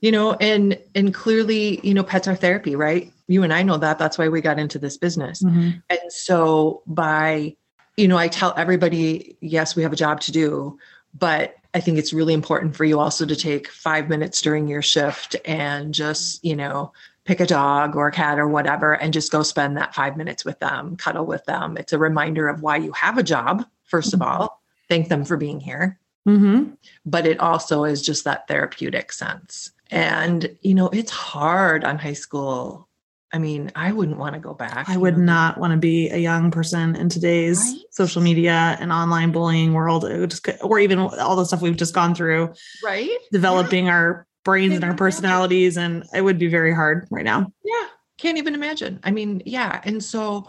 You 0.00 0.12
know, 0.12 0.34
and 0.34 0.78
and 0.94 1.14
clearly, 1.14 1.80
you 1.82 1.94
know, 1.94 2.02
pets 2.02 2.28
are 2.28 2.34
therapy, 2.34 2.76
right? 2.76 3.10
You 3.26 3.42
and 3.42 3.54
I 3.54 3.62
know 3.62 3.78
that. 3.78 3.98
That's 3.98 4.18
why 4.18 4.28
we 4.28 4.42
got 4.42 4.58
into 4.58 4.78
this 4.78 4.98
business. 4.98 5.42
Mm-hmm. 5.42 5.78
And 5.88 6.12
so 6.12 6.82
by, 6.86 7.56
you 7.96 8.08
know, 8.08 8.16
I 8.16 8.28
tell 8.28 8.54
everybody, 8.56 9.36
yes, 9.40 9.76
we 9.76 9.82
have 9.82 9.92
a 9.92 9.96
job 9.96 10.20
to 10.22 10.32
do, 10.32 10.78
but 11.12 11.56
I 11.74 11.80
think 11.80 11.98
it's 11.98 12.12
really 12.12 12.34
important 12.34 12.76
for 12.76 12.84
you 12.84 13.00
also 13.00 13.26
to 13.26 13.36
take 13.36 13.68
five 13.68 14.08
minutes 14.08 14.40
during 14.40 14.68
your 14.68 14.82
shift 14.82 15.36
and 15.44 15.92
just, 15.94 16.44
you 16.44 16.56
know, 16.56 16.92
pick 17.24 17.40
a 17.40 17.46
dog 17.46 17.96
or 17.96 18.08
a 18.08 18.12
cat 18.12 18.38
or 18.38 18.46
whatever 18.48 18.94
and 18.94 19.12
just 19.12 19.32
go 19.32 19.42
spend 19.42 19.76
that 19.76 19.94
five 19.94 20.16
minutes 20.16 20.44
with 20.44 20.58
them, 20.60 20.96
cuddle 20.96 21.24
with 21.24 21.44
them. 21.46 21.76
It's 21.76 21.92
a 21.92 21.98
reminder 21.98 22.48
of 22.48 22.62
why 22.62 22.76
you 22.76 22.92
have 22.92 23.16
a 23.16 23.22
job, 23.22 23.64
1st 23.84 24.14
of 24.14 24.20
Mhm. 24.20 24.26
all. 24.26 24.62
Thank 24.88 25.08
them 25.08 25.24
for 25.24 25.36
being 25.36 25.60
here. 25.60 25.98
Mm-hmm. 26.28 26.74
But 27.06 27.26
it 27.26 27.40
also 27.40 27.84
is 27.84 28.02
just 28.02 28.24
that 28.24 28.46
therapeutic 28.48 29.12
sense. 29.12 29.70
And, 29.90 30.56
you 30.62 30.74
know, 30.74 30.88
it's 30.88 31.10
hard 31.10 31.84
on 31.84 31.98
high 31.98 32.14
school. 32.14 32.88
I 33.34 33.38
mean, 33.38 33.72
I 33.74 33.90
wouldn't 33.90 34.16
want 34.16 34.34
to 34.34 34.40
go 34.40 34.54
back. 34.54 34.88
I 34.88 34.96
would 34.96 35.18
know, 35.18 35.24
not 35.24 35.58
want 35.58 35.72
to 35.72 35.76
be 35.76 36.08
a 36.08 36.18
young 36.18 36.52
person 36.52 36.94
in 36.94 37.08
today's 37.08 37.58
Right? 37.58 37.80
social 37.90 38.22
media 38.22 38.76
and 38.78 38.92
online 38.92 39.32
bullying 39.32 39.72
world, 39.72 40.04
It 40.04 40.20
would 40.20 40.30
just, 40.30 40.48
or 40.62 40.78
even 40.78 41.00
all 41.00 41.34
the 41.34 41.44
stuff 41.44 41.60
we've 41.60 41.76
just 41.76 41.94
gone 41.94 42.14
through, 42.14 42.54
Right? 42.82 43.10
developing 43.32 43.88
our 43.88 44.26
brains 44.44 44.74
and 44.76 44.84
our 44.84 44.90
Can't 44.90 45.00
imagine. 45.00 45.20
personalities. 45.22 45.76
And 45.76 46.04
it 46.14 46.20
would 46.22 46.38
be 46.38 46.46
very 46.46 46.72
hard 46.72 47.08
right 47.10 47.24
now. 47.24 47.52
Yeah, 47.64 47.86
can't 48.18 48.38
even 48.38 48.54
imagine. 48.54 49.00
I 49.02 49.10
mean, 49.10 49.42
yeah. 49.44 49.80
And 49.82 50.02
so, 50.04 50.48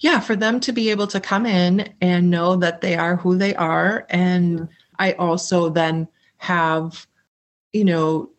yeah, 0.00 0.20
for 0.20 0.36
them 0.36 0.60
to 0.60 0.72
be 0.72 0.90
able 0.90 1.06
to 1.06 1.20
come 1.20 1.46
in 1.46 1.94
and 2.02 2.30
know 2.30 2.56
that 2.56 2.82
they 2.82 2.94
are 2.96 3.16
who 3.16 3.38
they 3.38 3.54
are. 3.54 4.04
And 4.10 4.68
I 4.98 5.12
also 5.12 5.70
then 5.70 6.08
have, 6.36 7.06
you 7.72 7.84
know, 7.86 8.30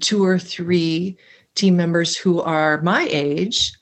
two 0.00 0.24
or 0.24 0.38
three 0.38 1.16
team 1.56 1.76
members 1.76 2.16
who 2.16 2.40
are 2.42 2.80
my 2.82 3.08
age 3.10 3.72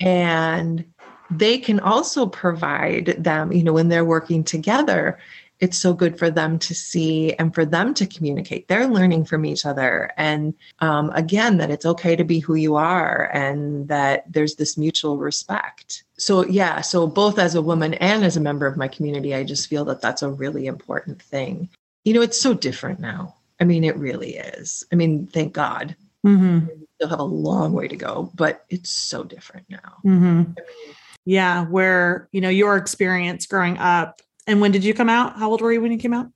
and 0.00 0.84
they 1.30 1.58
can 1.58 1.78
also 1.80 2.26
provide 2.26 3.14
them, 3.18 3.52
you 3.52 3.62
know, 3.62 3.74
when 3.74 3.88
they're 3.88 4.04
working 4.04 4.42
together. 4.42 5.18
It's 5.60 5.76
so 5.76 5.92
good 5.92 6.18
for 6.18 6.30
them 6.30 6.58
to 6.60 6.74
see 6.74 7.34
and 7.34 7.54
for 7.54 7.66
them 7.66 7.92
to 7.94 8.06
communicate. 8.06 8.66
They're 8.66 8.86
learning 8.86 9.26
from 9.26 9.44
each 9.44 9.66
other. 9.66 10.10
And 10.16 10.54
um, 10.78 11.10
again 11.10 11.58
that 11.58 11.70
it's 11.70 11.84
okay 11.84 12.16
to 12.16 12.24
be 12.24 12.38
who 12.38 12.54
you 12.54 12.76
are 12.76 13.30
and 13.34 13.86
that 13.88 14.24
there's 14.32 14.54
this 14.56 14.78
mutual 14.78 15.18
respect 15.18 16.04
so 16.16 16.46
yeah 16.46 16.82
so 16.82 17.06
both 17.06 17.38
as 17.38 17.54
a 17.54 17.62
woman 17.62 17.94
and 17.94 18.24
as 18.24 18.36
a 18.36 18.40
member 18.40 18.66
of 18.66 18.76
my 18.76 18.86
community 18.86 19.34
i 19.34 19.42
just 19.42 19.68
feel 19.68 19.86
that 19.86 20.02
that's 20.02 20.20
a 20.20 20.28
really 20.28 20.66
important 20.66 21.20
thing 21.20 21.66
you 22.04 22.12
know 22.12 22.20
it's 22.20 22.38
so 22.38 22.52
different 22.52 23.00
now 23.00 23.34
i 23.58 23.64
mean 23.64 23.84
it 23.84 23.96
really 23.96 24.36
is 24.36 24.84
i 24.92 24.94
mean 24.94 25.26
thank 25.28 25.54
god 25.54 25.96
Mm-hmm. 26.26 26.66
Still 27.00 27.08
have 27.08 27.20
a 27.20 27.24
long 27.24 27.72
way 27.72 27.88
to 27.88 27.96
go 27.96 28.30
but 28.34 28.66
it's 28.68 28.90
so 28.90 29.24
different 29.24 29.64
now 29.70 29.96
Mm-hmm. 30.04 30.24
I 30.24 30.60
mean, 30.60 30.94
Yeah. 31.24 31.64
Where, 31.64 32.28
you 32.32 32.40
know, 32.40 32.48
your 32.50 32.76
experience 32.76 33.46
growing 33.46 33.78
up. 33.78 34.20
And 34.46 34.60
when 34.60 34.72
did 34.72 34.84
you 34.84 34.92
come 34.94 35.08
out? 35.08 35.38
How 35.38 35.50
old 35.50 35.60
were 35.60 35.72
you 35.72 35.80
when 35.80 35.92
you 35.92 35.98
came 35.98 36.12
out? 36.14 36.28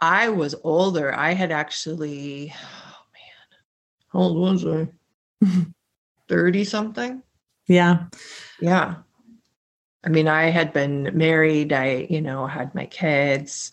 i 0.00 0.28
was 0.28 0.54
older 0.64 1.14
i 1.14 1.32
had 1.32 1.52
actually 1.52 2.52
oh 2.52 3.02
man 3.14 3.58
how 4.12 4.18
old 4.18 4.36
was 4.36 4.66
i 4.66 4.86
30 6.28 6.64
something 6.64 7.22
Yeah. 7.66 8.06
Yeah. 8.60 8.96
I 10.04 10.08
mean, 10.10 10.28
I 10.28 10.50
had 10.50 10.72
been 10.74 11.10
married, 11.16 11.72
I, 11.72 12.06
you 12.10 12.20
know, 12.20 12.46
had 12.46 12.74
my 12.74 12.84
kids. 12.86 13.72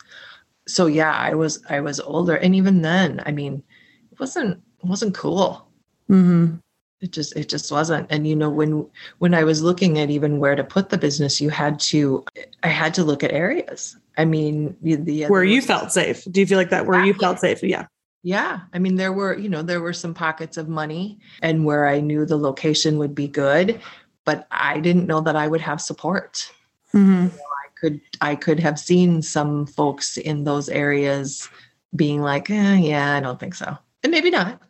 So 0.65 0.85
yeah, 0.87 1.11
I 1.11 1.33
was 1.33 1.59
I 1.69 1.81
was 1.81 1.99
older 1.99 2.35
and 2.37 2.55
even 2.55 2.81
then, 2.81 3.21
I 3.25 3.31
mean, 3.31 3.63
it 4.11 4.19
wasn't 4.19 4.61
it 4.79 4.85
wasn't 4.85 5.13
cool. 5.13 5.67
Mm-hmm. 6.11 6.55
It 6.99 7.11
just 7.11 7.35
it 7.35 7.49
just 7.49 7.71
wasn't. 7.71 8.07
And 8.11 8.27
you 8.27 8.35
know, 8.35 8.49
when 8.49 8.85
when 9.17 9.33
I 9.33 9.43
was 9.43 9.63
looking 9.63 9.97
at 9.97 10.11
even 10.11 10.39
where 10.39 10.55
to 10.55 10.63
put 10.63 10.89
the 10.89 10.97
business, 10.97 11.41
you 11.41 11.49
had 11.49 11.79
to 11.79 12.23
I 12.61 12.67
had 12.67 12.93
to 12.95 13.03
look 13.03 13.23
at 13.23 13.31
areas. 13.31 13.97
I 14.17 14.25
mean, 14.25 14.77
the, 14.81 14.95
the 14.95 15.25
Where 15.25 15.43
you 15.43 15.61
felt 15.61 15.91
safe. 15.91 16.25
Do 16.29 16.39
you 16.39 16.45
feel 16.45 16.57
like 16.57 16.69
that 16.69 16.85
where 16.85 17.03
you 17.03 17.13
felt 17.15 17.39
safe? 17.39 17.63
Yeah. 17.63 17.87
Yeah. 18.23 18.59
I 18.71 18.77
mean, 18.77 18.97
there 18.97 19.13
were, 19.13 19.35
you 19.35 19.49
know, 19.49 19.63
there 19.63 19.81
were 19.81 19.93
some 19.93 20.13
pockets 20.13 20.57
of 20.57 20.69
money 20.69 21.17
and 21.41 21.65
where 21.65 21.87
I 21.87 22.01
knew 22.01 22.23
the 22.25 22.37
location 22.37 22.99
would 22.99 23.15
be 23.15 23.27
good, 23.27 23.81
but 24.25 24.45
I 24.51 24.79
didn't 24.79 25.07
know 25.07 25.21
that 25.21 25.35
I 25.35 25.47
would 25.47 25.61
have 25.61 25.81
support. 25.81 26.51
Mm-hmm. 26.93 27.35
I 27.35 27.67
could 27.79 28.01
I 28.19 28.35
could 28.35 28.59
have 28.59 28.77
seen 28.77 29.23
some 29.23 29.65
folks 29.65 30.17
in 30.17 30.43
those 30.43 30.69
areas 30.69 31.49
being 31.95 32.21
like, 32.21 32.49
eh, 32.51 32.75
yeah, 32.75 33.15
I 33.15 33.21
don't 33.21 33.39
think 33.39 33.55
so. 33.55 33.75
And 34.03 34.11
maybe 34.11 34.29
not, 34.29 34.61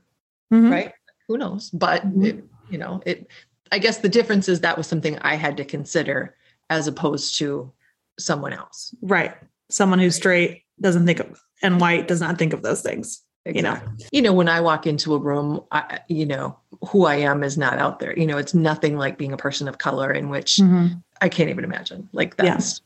Mm-hmm. 0.53 0.71
right? 0.71 0.93
Who 1.31 1.37
knows? 1.37 1.69
But 1.69 2.03
Mhm. 2.05 2.25
it, 2.25 2.43
you 2.69 2.77
know, 2.77 3.01
it 3.05 3.27
I 3.71 3.79
guess 3.79 3.99
the 3.99 4.09
difference 4.09 4.49
is 4.49 4.59
that 4.59 4.77
was 4.77 4.85
something 4.85 5.17
I 5.19 5.35
had 5.35 5.55
to 5.55 5.63
consider 5.63 6.35
as 6.69 6.87
opposed 6.87 7.37
to 7.37 7.71
someone 8.19 8.51
else. 8.51 8.93
Right. 9.01 9.33
Someone 9.69 9.99
who's 9.99 10.15
straight 10.15 10.63
doesn't 10.81 11.05
think 11.05 11.21
of 11.21 11.41
and 11.63 11.79
white 11.79 12.09
does 12.09 12.19
not 12.19 12.37
think 12.37 12.51
of 12.51 12.63
those 12.63 12.81
things. 12.81 13.21
You 13.45 13.61
know. 13.63 13.79
you 14.11 14.21
know 14.21 14.33
when 14.33 14.47
i 14.47 14.61
walk 14.61 14.85
into 14.85 15.15
a 15.15 15.17
room 15.17 15.61
I, 15.71 16.01
you 16.07 16.27
know 16.27 16.55
who 16.89 17.05
i 17.05 17.15
am 17.15 17.41
is 17.43 17.57
not 17.57 17.79
out 17.79 17.97
there 17.97 18.13
you 18.15 18.27
know 18.27 18.37
it's 18.37 18.53
nothing 18.53 18.97
like 18.97 19.17
being 19.17 19.33
a 19.33 19.37
person 19.37 19.67
of 19.67 19.79
color 19.79 20.11
in 20.13 20.29
which 20.29 20.57
Mm-hmm. 20.57 20.97
i 21.21 21.27
can't 21.27 21.49
even 21.49 21.63
imagine 21.63 22.07
like 22.13 22.35
Yeah. 22.37 22.53
that's 22.53 22.81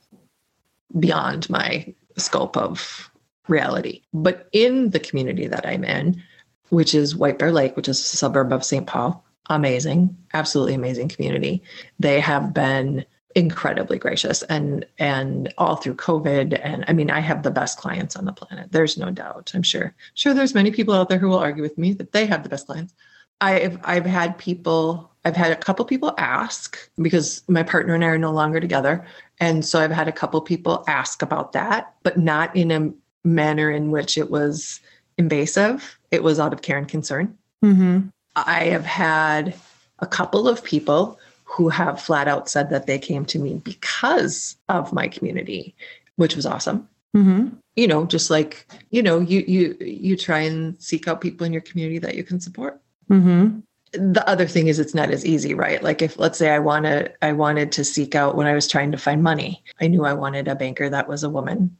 beyond 0.97 1.49
my 1.49 1.93
scope 2.17 2.55
of 2.55 3.11
reality 3.49 4.03
but 4.13 4.47
in 4.53 4.91
the 4.91 4.99
community 4.99 5.45
that 5.47 5.65
i'm 5.67 5.83
in 5.83 6.23
which 6.69 6.95
is 6.95 7.15
white 7.15 7.39
bear 7.39 7.51
lake 7.51 7.75
which 7.75 7.87
is 7.87 7.99
a 7.99 8.17
suburb 8.17 8.51
of 8.51 8.63
st 8.63 8.87
paul. 8.87 9.23
Amazing. 9.49 10.17
Absolutely 10.33 10.73
amazing 10.73 11.07
community. 11.07 11.61
They 11.99 12.19
have 12.19 12.53
been 12.53 13.05
incredibly 13.35 13.99
gracious 13.99 14.43
and 14.43 14.85
and 14.97 15.53
all 15.57 15.75
through 15.75 15.95
covid. 15.95 16.59
And 16.63 16.85
i 16.87 16.93
mean 16.93 17.11
i 17.11 17.19
have 17.19 17.43
the 17.43 17.51
best 17.51 17.77
clients 17.77 18.15
on 18.15 18.25
the 18.25 18.33
planet. 18.33 18.71
There's 18.71 18.97
no 18.97 19.11
doubt. 19.11 19.51
I'm 19.53 19.63
sure 19.63 19.93
sure 20.13 20.33
there's 20.33 20.55
many 20.55 20.71
people 20.71 20.93
out 20.93 21.09
there 21.09 21.19
who 21.19 21.27
will 21.27 21.37
argue 21.37 21.61
with 21.61 21.77
me 21.77 21.93
that 21.93 22.13
they 22.13 22.25
have 22.25 22.43
the 22.43 22.49
best 22.49 22.67
clients. 22.67 22.93
I've 23.41 23.77
i've 23.83 24.05
had 24.05 24.37
people 24.37 25.11
i've 25.25 25.35
had 25.35 25.51
a 25.51 25.57
couple 25.57 25.83
people 25.85 26.13
ask 26.17 26.77
because 26.97 27.43
my 27.49 27.63
partner 27.63 27.93
and 27.93 28.05
i 28.05 28.07
are 28.07 28.17
no 28.17 28.31
longer 28.31 28.59
together. 28.59 29.05
And 29.39 29.65
so 29.65 29.79
i've 29.79 29.91
had 29.91 30.07
a 30.07 30.13
couple 30.13 30.39
people 30.41 30.85
ask 30.87 31.21
about 31.21 31.51
that 31.51 31.93
but 32.03 32.17
not 32.17 32.55
in 32.55 32.71
a 32.71 32.93
manner 33.25 33.69
in 33.69 33.91
which 33.91 34.17
it 34.17 34.31
was 34.31 34.79
invasive 35.17 35.97
it 36.11 36.23
was 36.23 36.39
out 36.39 36.53
of 36.53 36.61
care 36.61 36.77
and 36.77 36.87
concern 36.87 37.37
Mm-hmm. 37.65 38.07
I 38.35 38.65
have 38.65 38.85
had 38.85 39.55
a 39.99 40.07
couple 40.07 40.47
of 40.47 40.63
people 40.63 41.19
who 41.43 41.69
have 41.69 42.01
flat 42.01 42.27
out 42.27 42.49
said 42.49 42.69
that 42.69 42.85
they 42.85 42.99
came 42.99 43.25
to 43.25 43.39
me 43.39 43.55
because 43.63 44.57
of 44.69 44.93
my 44.93 45.07
community, 45.07 45.75
which 46.17 46.35
was 46.35 46.45
awesome. 46.45 46.87
Mm-hmm. 47.15 47.55
You 47.75 47.87
know, 47.87 48.05
just 48.05 48.29
like, 48.29 48.67
you 48.91 49.01
know, 49.01 49.19
you 49.19 49.43
you 49.47 49.77
you 49.79 50.17
try 50.17 50.39
and 50.39 50.79
seek 50.81 51.07
out 51.07 51.21
people 51.21 51.45
in 51.45 51.53
your 51.53 51.61
community 51.61 51.99
that 51.99 52.15
you 52.15 52.23
can 52.23 52.39
support. 52.39 52.79
Mm-hmm. 53.09 53.59
The 53.93 54.27
other 54.27 54.45
thing 54.47 54.67
is 54.67 54.79
it's 54.79 54.95
not 54.95 55.11
as 55.11 55.25
easy, 55.25 55.53
right? 55.53 55.81
Like 55.81 56.01
if 56.01 56.19
let's 56.19 56.37
say 56.37 56.49
I 56.49 56.59
wanted 56.59 57.13
I 57.21 57.31
wanted 57.31 57.71
to 57.73 57.85
seek 57.85 58.15
out 58.15 58.35
when 58.35 58.47
I 58.47 58.53
was 58.53 58.67
trying 58.67 58.91
to 58.91 58.97
find 58.97 59.23
money, 59.23 59.63
I 59.79 59.87
knew 59.87 60.03
I 60.03 60.13
wanted 60.13 60.47
a 60.47 60.55
banker 60.55 60.89
that 60.89 61.07
was 61.07 61.23
a 61.23 61.29
woman. 61.29 61.75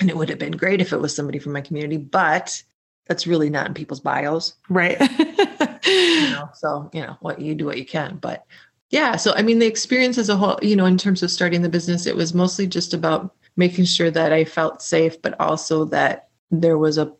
And 0.00 0.10
it 0.10 0.16
would 0.16 0.28
have 0.28 0.38
been 0.38 0.56
great 0.56 0.80
if 0.80 0.92
it 0.92 1.00
was 1.00 1.14
somebody 1.14 1.38
from 1.38 1.52
my 1.52 1.60
community, 1.60 1.98
but 1.98 2.62
that's 3.06 3.26
really 3.26 3.50
not 3.50 3.68
in 3.68 3.74
people's 3.74 4.00
bios. 4.00 4.54
Right. 4.68 4.98
you 5.86 6.30
know 6.30 6.48
so 6.54 6.90
you 6.92 7.00
know 7.00 7.16
what 7.20 7.40
you 7.40 7.54
do 7.54 7.64
what 7.64 7.78
you 7.78 7.84
can 7.84 8.16
but 8.20 8.44
yeah 8.90 9.16
so 9.16 9.32
i 9.34 9.42
mean 9.42 9.58
the 9.58 9.66
experience 9.66 10.18
as 10.18 10.28
a 10.28 10.36
whole 10.36 10.58
you 10.62 10.76
know 10.76 10.84
in 10.84 10.98
terms 10.98 11.22
of 11.22 11.30
starting 11.30 11.62
the 11.62 11.68
business 11.68 12.06
it 12.06 12.16
was 12.16 12.34
mostly 12.34 12.66
just 12.66 12.92
about 12.92 13.34
making 13.56 13.84
sure 13.84 14.10
that 14.10 14.32
i 14.32 14.44
felt 14.44 14.82
safe 14.82 15.20
but 15.22 15.38
also 15.40 15.84
that 15.84 16.28
there 16.50 16.78
was 16.78 16.98
a 16.98 17.12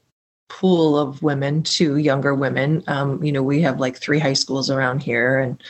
pool 0.48 0.98
of 0.98 1.22
women 1.22 1.62
two 1.62 1.96
younger 1.96 2.34
women 2.34 2.82
um, 2.88 3.22
you 3.22 3.32
know 3.32 3.42
we 3.42 3.60
have 3.60 3.80
like 3.80 3.96
three 3.96 4.18
high 4.18 4.32
schools 4.32 4.68
around 4.68 5.02
here 5.02 5.38
and 5.38 5.62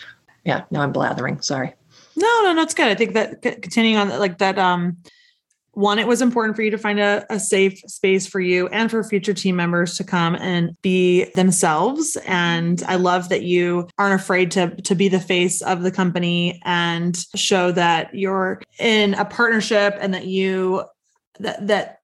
yeah 0.44 0.64
now 0.70 0.80
i'm 0.80 0.92
blathering 0.92 1.40
sorry 1.40 1.72
No, 2.16 2.42
no, 2.42 2.52
no, 2.52 2.62
it's 2.62 2.74
good. 2.74 2.88
I 2.88 2.94
think 2.94 3.14
that 3.14 3.40
continuing 3.62 3.96
on 3.96 4.08
like 4.18 4.38
that, 4.38 4.58
um, 4.58 4.98
one, 5.72 5.98
it 5.98 6.06
was 6.06 6.20
important 6.20 6.56
for 6.56 6.62
you 6.62 6.70
to 6.70 6.78
find 6.78 6.98
a, 6.98 7.24
a 7.30 7.38
safe 7.38 7.78
space 7.86 8.26
for 8.26 8.40
you 8.40 8.66
and 8.68 8.90
for 8.90 9.04
future 9.04 9.34
team 9.34 9.56
members 9.56 9.96
to 9.96 10.04
come 10.04 10.34
and 10.34 10.76
be 10.82 11.24
themselves. 11.36 12.16
And 12.26 12.82
I 12.88 12.96
love 12.96 13.28
that 13.28 13.42
you 13.42 13.88
aren't 13.96 14.20
afraid 14.20 14.50
to 14.52 14.74
to 14.82 14.94
be 14.94 15.08
the 15.08 15.20
face 15.20 15.62
of 15.62 15.82
the 15.82 15.92
company 15.92 16.60
and 16.64 17.16
show 17.36 17.70
that 17.72 18.14
you're 18.14 18.60
in 18.78 19.14
a 19.14 19.24
partnership 19.24 19.96
and 20.00 20.12
that 20.14 20.26
you 20.26 20.84
that 21.38 21.66
that 21.68 22.00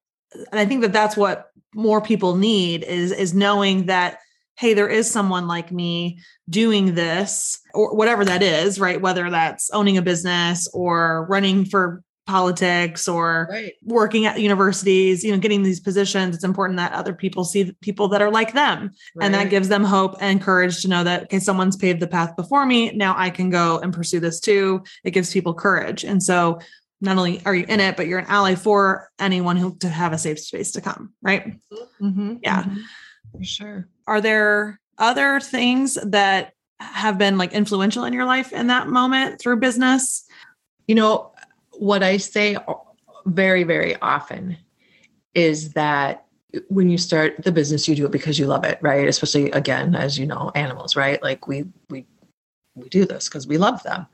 and 0.50 0.61
I 0.61 0.66
think 0.66 0.82
that 0.82 0.92
that's 0.92 1.16
what 1.16 1.50
more 1.75 2.00
people 2.00 2.37
need 2.37 2.85
is 2.85 3.11
is 3.11 3.35
knowing 3.35 3.87
that 3.87 4.18
hey 4.58 4.75
there 4.75 4.88
is 4.88 5.11
someone 5.11 5.46
like 5.46 5.73
me 5.73 6.18
doing 6.49 6.94
this 6.94 7.61
or 7.75 7.94
whatever 7.94 8.25
that 8.25 8.42
is 8.42 8.80
right 8.80 9.00
whether 9.00 9.28
that's 9.28 9.70
owning 9.70 9.99
a 9.99 10.02
business 10.02 10.68
or 10.73 11.26
running 11.28 11.64
for 11.64 12.02
politics 12.26 13.06
or 13.09 13.49
Right. 13.50 13.73
working 13.85 14.26
at 14.26 14.40
universities, 14.40 15.23
you 15.25 15.33
know, 15.33 15.38
getting 15.38 15.62
these 15.62 15.80
positions, 15.80 16.35
it's 16.35 16.45
important 16.45 16.76
that 16.78 16.92
other 16.92 17.14
people 17.14 17.45
see 17.45 17.73
people 17.80 18.09
that 18.09 18.21
are 18.21 18.30
like 18.30 18.52
them. 18.52 18.90
And 19.21 19.33
that 19.35 19.50
gives 19.50 19.68
them 19.68 19.85
hope 19.85 20.16
and 20.21 20.42
courage 20.42 20.83
to 20.83 20.88
know 20.88 21.04
that, 21.04 21.25
okay, 21.25 21.38
someone's 21.38 21.76
paved 21.76 22.00
the 22.00 22.06
path 22.09 22.35
before 22.37 22.66
me. 22.66 22.92
Now 22.92 23.14
I 23.16 23.30
can 23.30 23.50
go 23.50 23.78
and 23.78 23.92
pursue 23.92 24.21
this 24.21 24.40
too. 24.40 24.83
It 25.04 25.12
gives 25.12 25.33
people 25.33 25.54
courage. 25.54 26.04
And 26.04 26.23
so 26.23 26.59
not 27.00 27.16
only 27.16 27.42
are 27.45 27.54
you 27.54 27.64
in 27.68 27.78
it, 27.80 27.97
but 27.97 28.06
you're 28.06 28.18
an 28.18 28.26
ally 28.28 28.54
for 28.54 29.11
anyone 29.18 29.56
who 29.56 29.76
to 29.78 29.88
have 29.88 30.12
a 30.12 30.18
safe 30.18 30.40
space 30.40 30.73
to 30.73 30.80
come, 30.80 31.12
right? 31.23 31.54
Mhm, 32.00 32.40
Yeah. 32.42 32.62
mhm. 32.64 32.78
For 33.37 33.45
sure. 33.45 33.88
Are 34.06 34.21
there 34.21 34.80
other 34.99 35.40
things 35.40 35.99
that 36.02 36.52
have 36.80 37.18
been 37.18 37.38
like 37.38 37.52
influential 37.52 38.04
in 38.04 38.12
your 38.12 38.25
life 38.25 38.52
in 38.52 38.66
that 38.68 38.88
moment 38.88 39.40
through 39.40 39.59
business? 39.61 40.25
You 40.88 40.95
know, 40.95 41.33
what 41.78 42.02
I 42.02 42.16
say 42.16 42.56
very, 43.26 43.64
very 43.64 43.97
often 43.97 44.56
is 45.35 45.73
that 45.73 46.25
when 46.68 46.88
you 46.88 46.99
start 46.99 47.42
the 47.42 47.52
business, 47.52 47.87
you 47.87 47.95
do 47.95 48.06
it 48.06 48.12
because 48.12 48.38
you 48.38 48.47
love 48.47 48.64
it, 48.64 48.78
right? 48.80 49.06
Especially 49.06 49.50
again, 49.50 49.95
as 49.95 50.18
you 50.18 50.26
know, 50.26 50.50
animals, 50.54 50.97
right? 50.97 51.23
Like 51.23 51.47
we 51.47 51.64
we 51.90 52.06
we 52.75 52.88
do 52.88 53.04
this 53.04 53.28
because 53.28 53.47
we 53.47 53.59
love 53.59 53.83
them. 53.83 54.06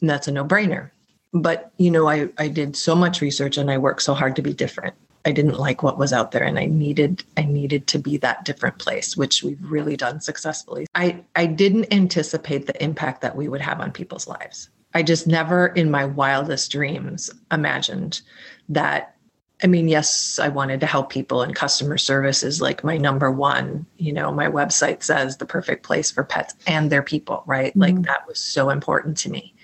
And 0.00 0.08
that's 0.08 0.28
a 0.28 0.32
no-brainer. 0.32 0.90
But 1.32 1.72
you 1.76 1.90
know, 1.90 2.08
I 2.08 2.28
I 2.38 2.48
did 2.48 2.76
so 2.76 2.94
much 2.94 3.20
research 3.20 3.56
and 3.58 3.70
I 3.70 3.78
worked 3.78 4.02
so 4.02 4.14
hard 4.14 4.36
to 4.36 4.42
be 4.42 4.52
different. 4.52 4.94
I 5.26 5.32
didn't 5.32 5.58
like 5.58 5.82
what 5.82 5.98
was 5.98 6.14
out 6.14 6.30
there 6.30 6.44
and 6.44 6.58
I 6.58 6.64
needed 6.64 7.24
I 7.36 7.42
needed 7.42 7.86
to 7.88 7.98
be 7.98 8.16
that 8.18 8.44
different 8.44 8.78
place, 8.78 9.16
which 9.16 9.42
we've 9.42 9.60
really 9.60 9.96
done 9.96 10.20
successfully. 10.20 10.86
I 10.94 11.22
I 11.36 11.46
didn't 11.46 11.92
anticipate 11.92 12.66
the 12.66 12.82
impact 12.82 13.20
that 13.20 13.36
we 13.36 13.48
would 13.48 13.60
have 13.60 13.80
on 13.80 13.92
people's 13.92 14.26
lives. 14.26 14.70
I 14.94 15.02
just 15.02 15.26
never 15.26 15.68
in 15.68 15.90
my 15.90 16.04
wildest 16.04 16.72
dreams 16.72 17.30
imagined 17.52 18.20
that 18.68 19.16
I 19.62 19.66
mean, 19.66 19.88
yes, 19.88 20.38
I 20.38 20.48
wanted 20.48 20.80
to 20.80 20.86
help 20.86 21.10
people 21.10 21.42
and 21.42 21.54
customer 21.54 21.98
service 21.98 22.42
is 22.42 22.62
like 22.62 22.82
my 22.82 22.96
number 22.96 23.30
one. 23.30 23.84
You 23.98 24.10
know, 24.14 24.32
my 24.32 24.46
website 24.46 25.02
says 25.02 25.36
the 25.36 25.44
perfect 25.44 25.82
place 25.82 26.10
for 26.10 26.24
pets 26.24 26.54
and 26.66 26.90
their 26.90 27.02
people, 27.02 27.42
right? 27.46 27.76
Like 27.76 27.94
Mhm. 27.94 28.06
that 28.06 28.26
was 28.26 28.38
so 28.38 28.70
important 28.70 29.18
to 29.18 29.30
me 29.30 29.54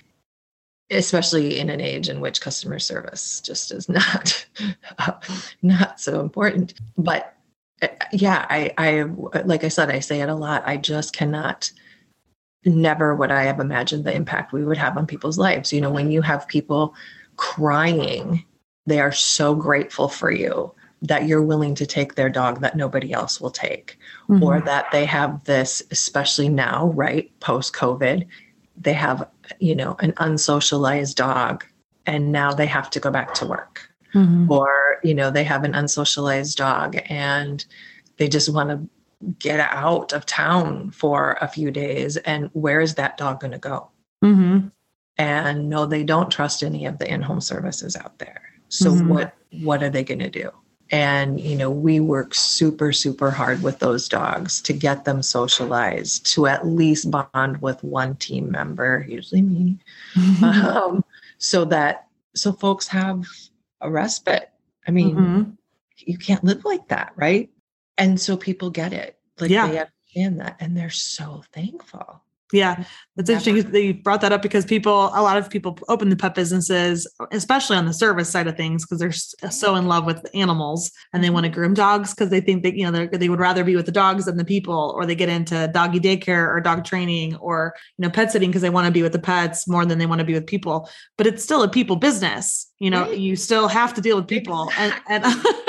especially 0.91 1.59
in 1.59 1.69
an 1.69 1.81
age 1.81 2.09
in 2.09 2.21
which 2.21 2.41
customer 2.41 2.79
service 2.79 3.41
just 3.41 3.73
is 3.73 3.89
not 3.89 4.47
not 5.63 6.01
so 6.01 6.21
important 6.21 6.75
but 6.97 7.35
uh, 7.83 7.89
yeah 8.13 8.47
i 8.49 8.73
i 8.79 9.03
like 9.45 9.65
i 9.65 9.69
said 9.69 9.91
i 9.91 9.99
say 9.99 10.21
it 10.21 10.29
a 10.29 10.35
lot 10.35 10.63
i 10.67 10.77
just 10.77 11.13
cannot 11.13 11.71
never 12.67 13.15
would 13.15 13.31
i 13.31 13.45
have 13.45 13.61
imagined 13.61 14.05
the 14.05 14.15
impact 14.15 14.53
we 14.53 14.65
would 14.65 14.77
have 14.77 14.97
on 14.99 15.07
people's 15.07 15.39
lives 15.39 15.73
you 15.73 15.81
know 15.81 15.91
when 15.91 16.11
you 16.11 16.21
have 16.21 16.47
people 16.49 16.95
crying 17.37 18.45
they 18.87 19.01
are 19.01 19.13
so 19.13 19.55
grateful 19.55 20.09
for 20.09 20.31
you 20.31 20.73
that 21.03 21.27
you're 21.27 21.43
willing 21.43 21.75
to 21.75 21.87
take 21.87 22.15
their 22.15 22.31
dog 22.31 22.61
that 22.61 22.77
nobody 22.77 23.13
else 23.13 23.41
will 23.41 23.51
take 23.51 23.99
or 24.29 24.61
Mhm. 24.61 24.65
that 24.65 24.91
they 24.91 25.05
have 25.05 25.45
this 25.45 25.83
especially 25.91 26.49
now 26.49 26.87
right 26.95 27.31
post 27.41 27.73
covid 27.73 28.27
they 28.77 28.93
have 28.95 29.29
you 29.61 29.75
know 29.77 29.97
an 30.01 30.13
unsocialized 30.13 31.15
dog 31.15 31.65
and 32.07 32.33
now 32.33 32.53
they 32.53 32.67
have 32.67 32.91
to 32.91 33.01
go 33.01 33.11
back 33.11 33.35
to 33.35 33.47
work 33.47 33.89
Mhm. 34.15 34.51
or 34.51 34.99
you 35.05 35.15
know 35.15 35.31
they 35.31 35.45
have 35.45 35.65
an 35.65 35.73
unsocialized 35.73 36.57
dog 36.57 36.97
and 37.09 37.65
they 38.17 38.29
just 38.29 38.53
want 38.53 38.71
to 38.71 38.79
get 39.39 39.61
out 39.61 40.13
of 40.13 40.27
town 40.27 40.91
for 40.91 41.37
a 41.41 41.49
few 41.49 41.71
days 41.71 42.17
and 42.19 42.51
where 42.53 42.81
is 42.81 42.95
that 42.95 43.17
dog 43.17 43.41
going 43.41 43.53
to 43.53 43.59
go? 43.59 43.91
Mhm. 44.25 44.73
and 45.19 45.69
no 45.71 45.87
they 45.87 46.05
don't 46.05 46.31
trust 46.31 46.63
any 46.63 46.85
of 46.85 46.99
the 46.99 47.11
in-home 47.11 47.41
services 47.41 47.97
out 47.97 48.19
there. 48.19 48.43
So 48.69 48.91
Mhm. 48.93 49.07
what 49.07 49.35
what 49.63 49.83
are 49.83 49.89
they 49.91 50.05
going 50.05 50.19
to 50.21 50.29
do? 50.31 50.51
And 50.91 51.41
you 51.41 51.57
know 51.57 51.71
we 51.71 52.01
work 52.01 52.35
super 52.35 52.93
super 52.93 53.31
hard 53.31 53.63
with 53.63 53.79
those 53.79 54.09
dogs 54.09 54.61
to 54.63 54.73
get 54.73 55.05
them 55.05 55.23
socialized 55.23 56.27
to 56.35 56.47
at 56.47 56.67
least 56.67 57.11
bond 57.11 57.63
with 57.63 57.83
one 57.83 58.17
team 58.17 58.51
member 58.51 59.05
usually 59.09 59.43
me 59.43 59.79
um, 60.43 61.05
so 61.39 61.65
that 61.65 62.07
so 62.35 62.53
folks 62.53 62.87
have 62.89 63.27
a 63.81 63.91
respite. 63.91 64.51
I 64.87 64.91
mean 64.91 65.17
Mhm. 65.17 65.57
you 65.99 66.19
can't 66.19 66.45
live 66.45 66.65
like 66.65 66.89
that 66.89 67.13
right? 67.17 67.51
And 67.99 68.21
so 68.21 68.37
people 68.37 68.69
get 68.71 68.93
it 68.93 69.16
like 69.41 69.51
Yeah. 69.51 69.67
they 69.69 69.79
understand 69.79 70.41
that 70.41 70.57
and 70.61 70.77
they're 70.77 70.91
so 70.91 71.43
thankful 71.53 72.23
Yeah, 72.53 72.77
mm, 72.77 72.87
that's 73.17 73.29
interesting 73.29 73.73
that 73.73 73.83
you 73.83 73.95
brought 73.95 74.21
that 74.21 74.31
up 74.31 74.41
because 74.41 74.65
people, 74.65 75.07
a 75.07 75.23
lot 75.23 75.37
of 75.37 75.51
people 75.51 75.77
open 75.89 76.11
the 76.11 76.17
pet 76.17 76.35
businesses, 76.35 77.07
especially 77.33 77.77
on 77.77 77.87
the 77.87 77.93
service 77.93 78.29
side 78.29 78.47
of 78.47 78.57
things, 78.57 78.85
because 78.85 79.01
they're 79.01 79.09
mm-hmm. 79.09 79.49
so 79.49 79.75
in 79.75 79.87
love 79.87 80.05
with 80.05 80.25
animals 80.33 80.93
and 81.13 81.25
they 81.25 81.29
mm-hmm. 81.29 81.35
want 81.35 81.45
to 81.45 81.51
groom 81.51 81.75
dogs 81.75 82.15
because 82.15 82.31
they 82.31 82.41
think 82.41 82.63
that 82.63 82.77
you 82.77 82.85
know 82.85 82.93
they're- 82.93 83.27
would 83.27 83.41
rather 83.41 83.65
be 83.65 83.75
with 83.75 83.87
the 83.87 83.93
dogs 83.93 84.27
than 84.27 84.37
the 84.37 84.45
people, 84.45 84.93
or 84.97 85.05
they 85.05 85.17
get 85.17 85.29
into 85.29 85.69
doggy 85.75 85.99
daycare 85.99 86.49
or 86.49 86.61
dog 86.61 86.85
training 86.85 87.35
or 87.37 87.75
you 87.99 88.03
know 88.03 88.11
pet 88.11 88.31
sitting 88.31 88.51
because 88.51 88.63
they 88.63 88.71
want 88.71 88.87
to 88.87 88.93
be 88.93 89.03
with 89.03 89.13
the 89.13 89.19
pets 89.19 89.67
more 89.67 89.85
than 89.85 89.99
they 89.99 90.07
want 90.07 90.21
to 90.21 90.25
be 90.25 90.35
with 90.35 90.47
people. 90.47 90.89
But 91.19 91.27
it's 91.27 91.43
still 91.43 91.65
a 91.65 91.69
people 91.69 91.97
business. 91.97 92.71
You 92.79 92.91
know, 92.91 93.03
Right. 93.07 93.19
you 93.19 93.35
still 93.35 93.67
have 93.67 93.95
to 93.95 94.01
deal 94.01 94.17
with 94.17 94.29
people, 94.29 94.71
and, 94.79 94.95
and 95.09 95.25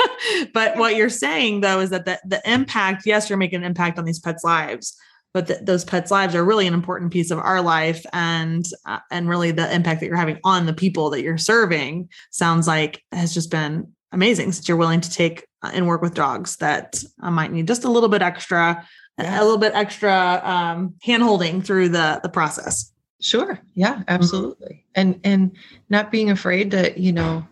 but 0.54 0.76
what 0.76 0.94
you're 0.94 1.08
saying 1.08 1.62
though 1.62 1.80
is 1.80 1.90
that 1.90 2.04
the 2.04 2.20
the 2.24 2.40
impact, 2.48 3.02
yes, 3.04 3.28
you're 3.28 3.38
making 3.38 3.60
an 3.60 3.64
impact 3.64 3.98
on 3.98 4.04
these 4.04 4.20
pets' 4.20 4.44
lives 4.44 4.96
but 5.34 5.46
th- 5.46 5.60
those 5.62 5.84
pets 5.84 6.10
lives 6.10 6.34
are 6.34 6.44
really 6.44 6.66
an 6.66 6.74
important 6.74 7.12
piece 7.12 7.30
of 7.30 7.38
our 7.38 7.60
life 7.62 8.04
and 8.12 8.66
uh, 8.86 8.98
and 9.10 9.28
really 9.28 9.50
the 9.50 9.72
impact 9.74 10.00
that 10.00 10.06
you're 10.06 10.16
having 10.16 10.38
on 10.44 10.66
the 10.66 10.72
people 10.72 11.10
that 11.10 11.22
you're 11.22 11.38
serving 11.38 12.08
sounds 12.30 12.66
like 12.66 13.02
has 13.12 13.34
just 13.34 13.50
been 13.50 13.92
amazing 14.12 14.52
since 14.52 14.68
you're 14.68 14.76
willing 14.76 15.00
to 15.00 15.10
take 15.10 15.46
uh, 15.62 15.70
and 15.74 15.86
work 15.86 16.02
with 16.02 16.14
dogs 16.14 16.56
that 16.56 17.02
uh, 17.22 17.30
might 17.30 17.52
need 17.52 17.66
just 17.66 17.84
a 17.84 17.90
little 17.90 18.08
bit 18.08 18.22
extra 18.22 18.86
Yeah. 19.18 19.40
a 19.40 19.42
little 19.42 19.58
bit 19.58 19.74
extra 19.74 20.40
um, 20.44 20.94
hand 21.02 21.22
holding 21.22 21.62
through 21.62 21.90
the 21.90 22.20
the 22.22 22.28
process 22.28 22.92
Sure. 23.20 23.58
Yeah, 23.74 24.02
absolutely. 24.06 24.84
And 24.94 25.18
and 25.24 25.56
not 25.88 26.12
being 26.12 26.30
afraid 26.30 26.70
to, 26.70 26.98
you 26.98 27.12
know, 27.12 27.44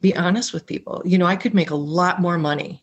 be 0.00 0.16
honest 0.16 0.54
with 0.54 0.64
people. 0.66 1.02
You 1.04 1.18
know, 1.18 1.26
I 1.26 1.36
could 1.36 1.52
make 1.52 1.68
a 1.68 1.74
lot 1.76 2.22
more 2.22 2.38
money 2.38 2.82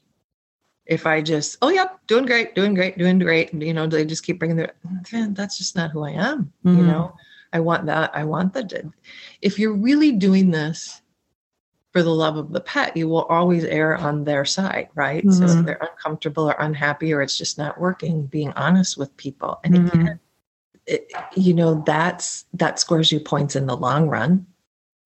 if 0.85 1.07
I 1.07 1.21
just, 1.23 1.57
oh 1.63 1.69
yep, 1.69 1.96
doing 2.07 2.25
great, 2.25 2.55
doing 2.55 2.73
great, 2.73 2.97
doing 2.97 3.19
great. 3.19 3.53
And, 3.53 3.61
you 3.61 3.73
know, 3.73 3.87
they 3.87 4.05
just 4.05 4.23
keep 4.25 4.39
bringing 4.39 4.57
their 4.57 4.73
that's 5.29 5.57
just 5.57 5.75
not 5.75 5.91
who 5.91 6.03
I 6.03 6.11
am. 6.11 6.51
You 6.63 6.71
Mhm. 6.71 6.85
know, 6.87 7.15
I 7.53 7.59
want 7.59 7.85
that. 7.85 8.11
I 8.15 8.23
want 8.23 8.53
the 8.53 8.91
if 9.41 9.59
you're 9.59 9.73
really 9.73 10.13
doing 10.13 10.51
this 10.51 11.01
for 11.93 12.03
the 12.03 12.13
love 12.13 12.37
of 12.37 12.51
the 12.51 12.61
pet, 12.61 12.97
you 12.97 13.07
will 13.07 13.23
always 13.25 13.63
err 13.63 13.95
on 13.95 14.23
their 14.23 14.45
side, 14.45 14.89
right? 14.95 15.23
So 15.31 15.45
if 15.45 15.51
Mhm. 15.51 15.65
they're 15.65 15.79
uncomfortable 15.81 16.49
or 16.49 16.55
unhappy 16.59 17.13
or 17.13 17.21
it's 17.21 17.37
just 17.37 17.57
not 17.57 17.79
working, 17.79 18.25
being 18.25 18.51
honest 18.53 18.97
with 18.97 19.15
people. 19.17 19.59
And 19.63 19.75
Mhm. 19.75 19.93
again, 19.93 20.19
it, 20.87 21.11
you 21.35 21.53
know 21.53 21.83
that's 21.85 22.45
that 22.53 22.79
scores 22.79 23.11
you 23.11 23.19
points 23.19 23.55
in 23.55 23.65
the 23.67 23.75
long 23.75 24.07
run 24.07 24.45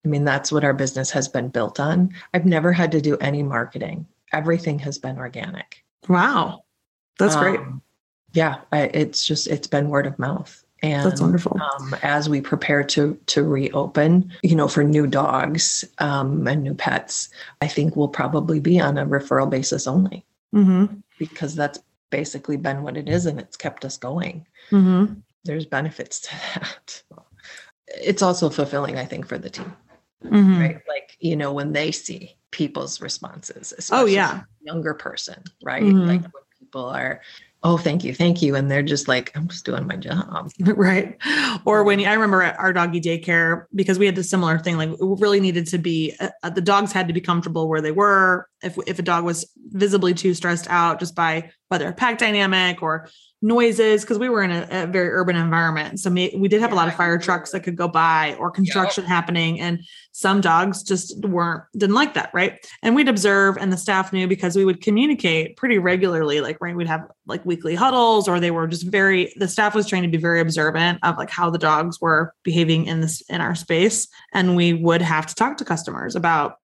i 0.04 0.08
mean 0.08 0.24
that's 0.24 0.52
what 0.52 0.64
our 0.64 0.72
business 0.72 1.10
has 1.10 1.28
been 1.28 1.48
built 1.48 1.80
on 1.80 2.14
i've 2.34 2.46
never 2.46 2.72
had 2.72 2.92
to 2.92 3.00
do 3.00 3.16
any 3.18 3.42
marketing 3.42 4.06
everything 4.32 4.78
has 4.78 4.98
been 4.98 5.18
organic 5.18 5.84
wow 6.08 6.62
that's 7.18 7.36
great. 7.36 7.60
Um, 7.60 7.82
yeah 8.32 8.60
I, 8.72 8.82
it's 8.82 9.26
just 9.26 9.46
it's 9.46 9.66
been 9.66 9.88
word 9.88 10.06
of 10.06 10.18
mouth. 10.18 10.64
And 10.84 11.08
that's 11.08 11.20
wonderful. 11.20 11.60
um, 11.60 11.94
as 12.02 12.28
we 12.28 12.40
prepare 12.40 12.82
to 12.84 13.16
to 13.26 13.44
reopen 13.44 14.32
you 14.42 14.56
know 14.56 14.66
for 14.68 14.82
new 14.82 15.06
dogs 15.06 15.84
um, 15.98 16.46
and 16.48 16.64
new 16.64 16.74
pets 16.74 17.28
i 17.60 17.68
think 17.68 17.94
we'll 17.94 18.08
probably 18.08 18.58
be 18.58 18.80
on 18.80 18.98
a 18.98 19.06
referral 19.06 19.48
basis 19.48 19.86
only. 19.86 20.24
Hmm 20.52 20.86
because 21.18 21.54
that's 21.54 21.78
basically 22.10 22.56
been 22.56 22.82
what 22.82 22.96
it 22.96 23.08
is 23.08 23.26
and 23.26 23.38
it's 23.38 23.56
kept 23.56 23.84
us 23.84 23.96
going. 23.96 24.46
Hmm 24.70 25.06
there's 25.44 25.66
benefits 25.66 26.20
to 26.20 26.30
that. 26.54 27.02
It's 27.88 28.22
also 28.22 28.48
fulfilling, 28.48 28.98
I 28.98 29.04
think, 29.04 29.26
for 29.26 29.38
the 29.38 29.50
team, 29.50 29.72
hmm 30.26 30.58
right? 30.58 30.80
Like, 30.88 31.16
you 31.20 31.36
know, 31.36 31.52
when 31.52 31.72
they 31.72 31.90
see 31.92 32.36
people's 32.50 33.00
responses, 33.00 33.90
oh 33.92 34.06
yeah. 34.06 34.40
a 34.40 34.44
younger 34.64 34.94
person, 34.94 35.42
right? 35.62 35.82
Mhm. 35.82 36.06
Like 36.06 36.22
people 36.62 36.86
are, 36.86 37.20
oh, 37.62 37.76
thank 37.76 38.04
you, 38.04 38.14
thank 38.14 38.42
you. 38.42 38.54
And 38.54 38.70
they're 38.70 38.82
just 38.82 39.08
like, 39.08 39.30
I'm 39.34 39.48
just 39.48 39.64
doing 39.64 39.86
my 39.86 39.96
job. 39.96 40.50
right 40.60 41.16
or 41.64 41.84
when 41.84 42.04
i 42.04 42.12
remember 42.12 42.42
at 42.42 42.58
our 42.58 42.72
doggy 42.72 43.00
daycare 43.00 43.66
because 43.74 43.98
we 43.98 44.06
had 44.06 44.14
the 44.14 44.24
similar 44.24 44.58
thing 44.58 44.76
like 44.76 44.90
we 45.00 45.16
really 45.18 45.40
needed 45.40 45.66
to 45.66 45.78
be 45.78 46.14
uh, 46.20 46.50
the 46.50 46.60
dogs 46.60 46.92
had 46.92 47.08
to 47.08 47.14
be 47.14 47.20
comfortable 47.20 47.68
where 47.68 47.80
they 47.80 47.92
were 47.92 48.48
if 48.62 48.76
if 48.86 48.98
a 48.98 49.02
dog 49.02 49.24
was 49.24 49.50
visibly 49.72 50.14
too 50.14 50.34
stressed 50.34 50.68
out 50.70 50.98
just 50.98 51.14
by 51.14 51.50
whether 51.68 51.88
a 51.88 51.92
pack 51.92 52.18
dynamic 52.18 52.82
or 52.82 53.08
noises 53.42 54.02
because 54.02 54.18
we 54.18 54.28
were 54.28 54.42
in 54.42 54.52
a, 54.52 54.66
a, 54.70 54.86
very 54.86 55.08
urban 55.08 55.34
environment. 55.34 55.98
So 55.98 56.10
we, 56.10 56.32
we 56.38 56.48
did 56.48 56.60
have 56.60 56.70
yeah, 56.70 56.76
a 56.76 56.78
lot 56.78 56.88
of 56.88 56.94
fire 56.94 57.18
trucks 57.18 57.50
that 57.50 57.60
could 57.60 57.76
go 57.76 57.88
by 57.88 58.36
or 58.38 58.50
construction 58.50 59.02
yep. 59.02 59.08
happening. 59.08 59.60
And 59.60 59.84
some 60.12 60.40
dogs 60.40 60.82
just 60.82 61.18
weren't, 61.26 61.64
didn't 61.76 61.96
like 61.96 62.14
that. 62.14 62.30
Right. 62.32 62.64
And 62.82 62.94
we'd 62.94 63.08
observe 63.08 63.56
and 63.58 63.72
the 63.72 63.76
staff 63.76 64.12
knew 64.12 64.28
because 64.28 64.54
we 64.54 64.64
would 64.64 64.80
communicate 64.80 65.56
pretty 65.56 65.78
regularly. 65.78 66.40
Like, 66.40 66.58
right. 66.60 66.76
We'd 66.76 66.86
have 66.86 67.02
like 67.26 67.44
weekly 67.44 67.74
huddles 67.74 68.28
or 68.28 68.38
they 68.38 68.52
were 68.52 68.68
just 68.68 68.86
very, 68.86 69.32
the 69.36 69.48
staff 69.48 69.74
was 69.74 69.88
trained 69.88 70.04
to 70.04 70.10
be 70.10 70.22
very 70.22 70.40
observant 70.40 71.00
of 71.02 71.18
like 71.18 71.30
how 71.30 71.50
the 71.50 71.58
dogs 71.58 72.00
were 72.00 72.32
behaving 72.44 72.86
in 72.86 73.00
this, 73.00 73.22
in 73.22 73.40
our 73.40 73.56
space. 73.56 74.06
And 74.32 74.54
we 74.54 74.72
would 74.72 75.02
have 75.02 75.26
to 75.26 75.34
talk 75.34 75.56
to 75.56 75.64
customers 75.64 76.14
about 76.14 76.58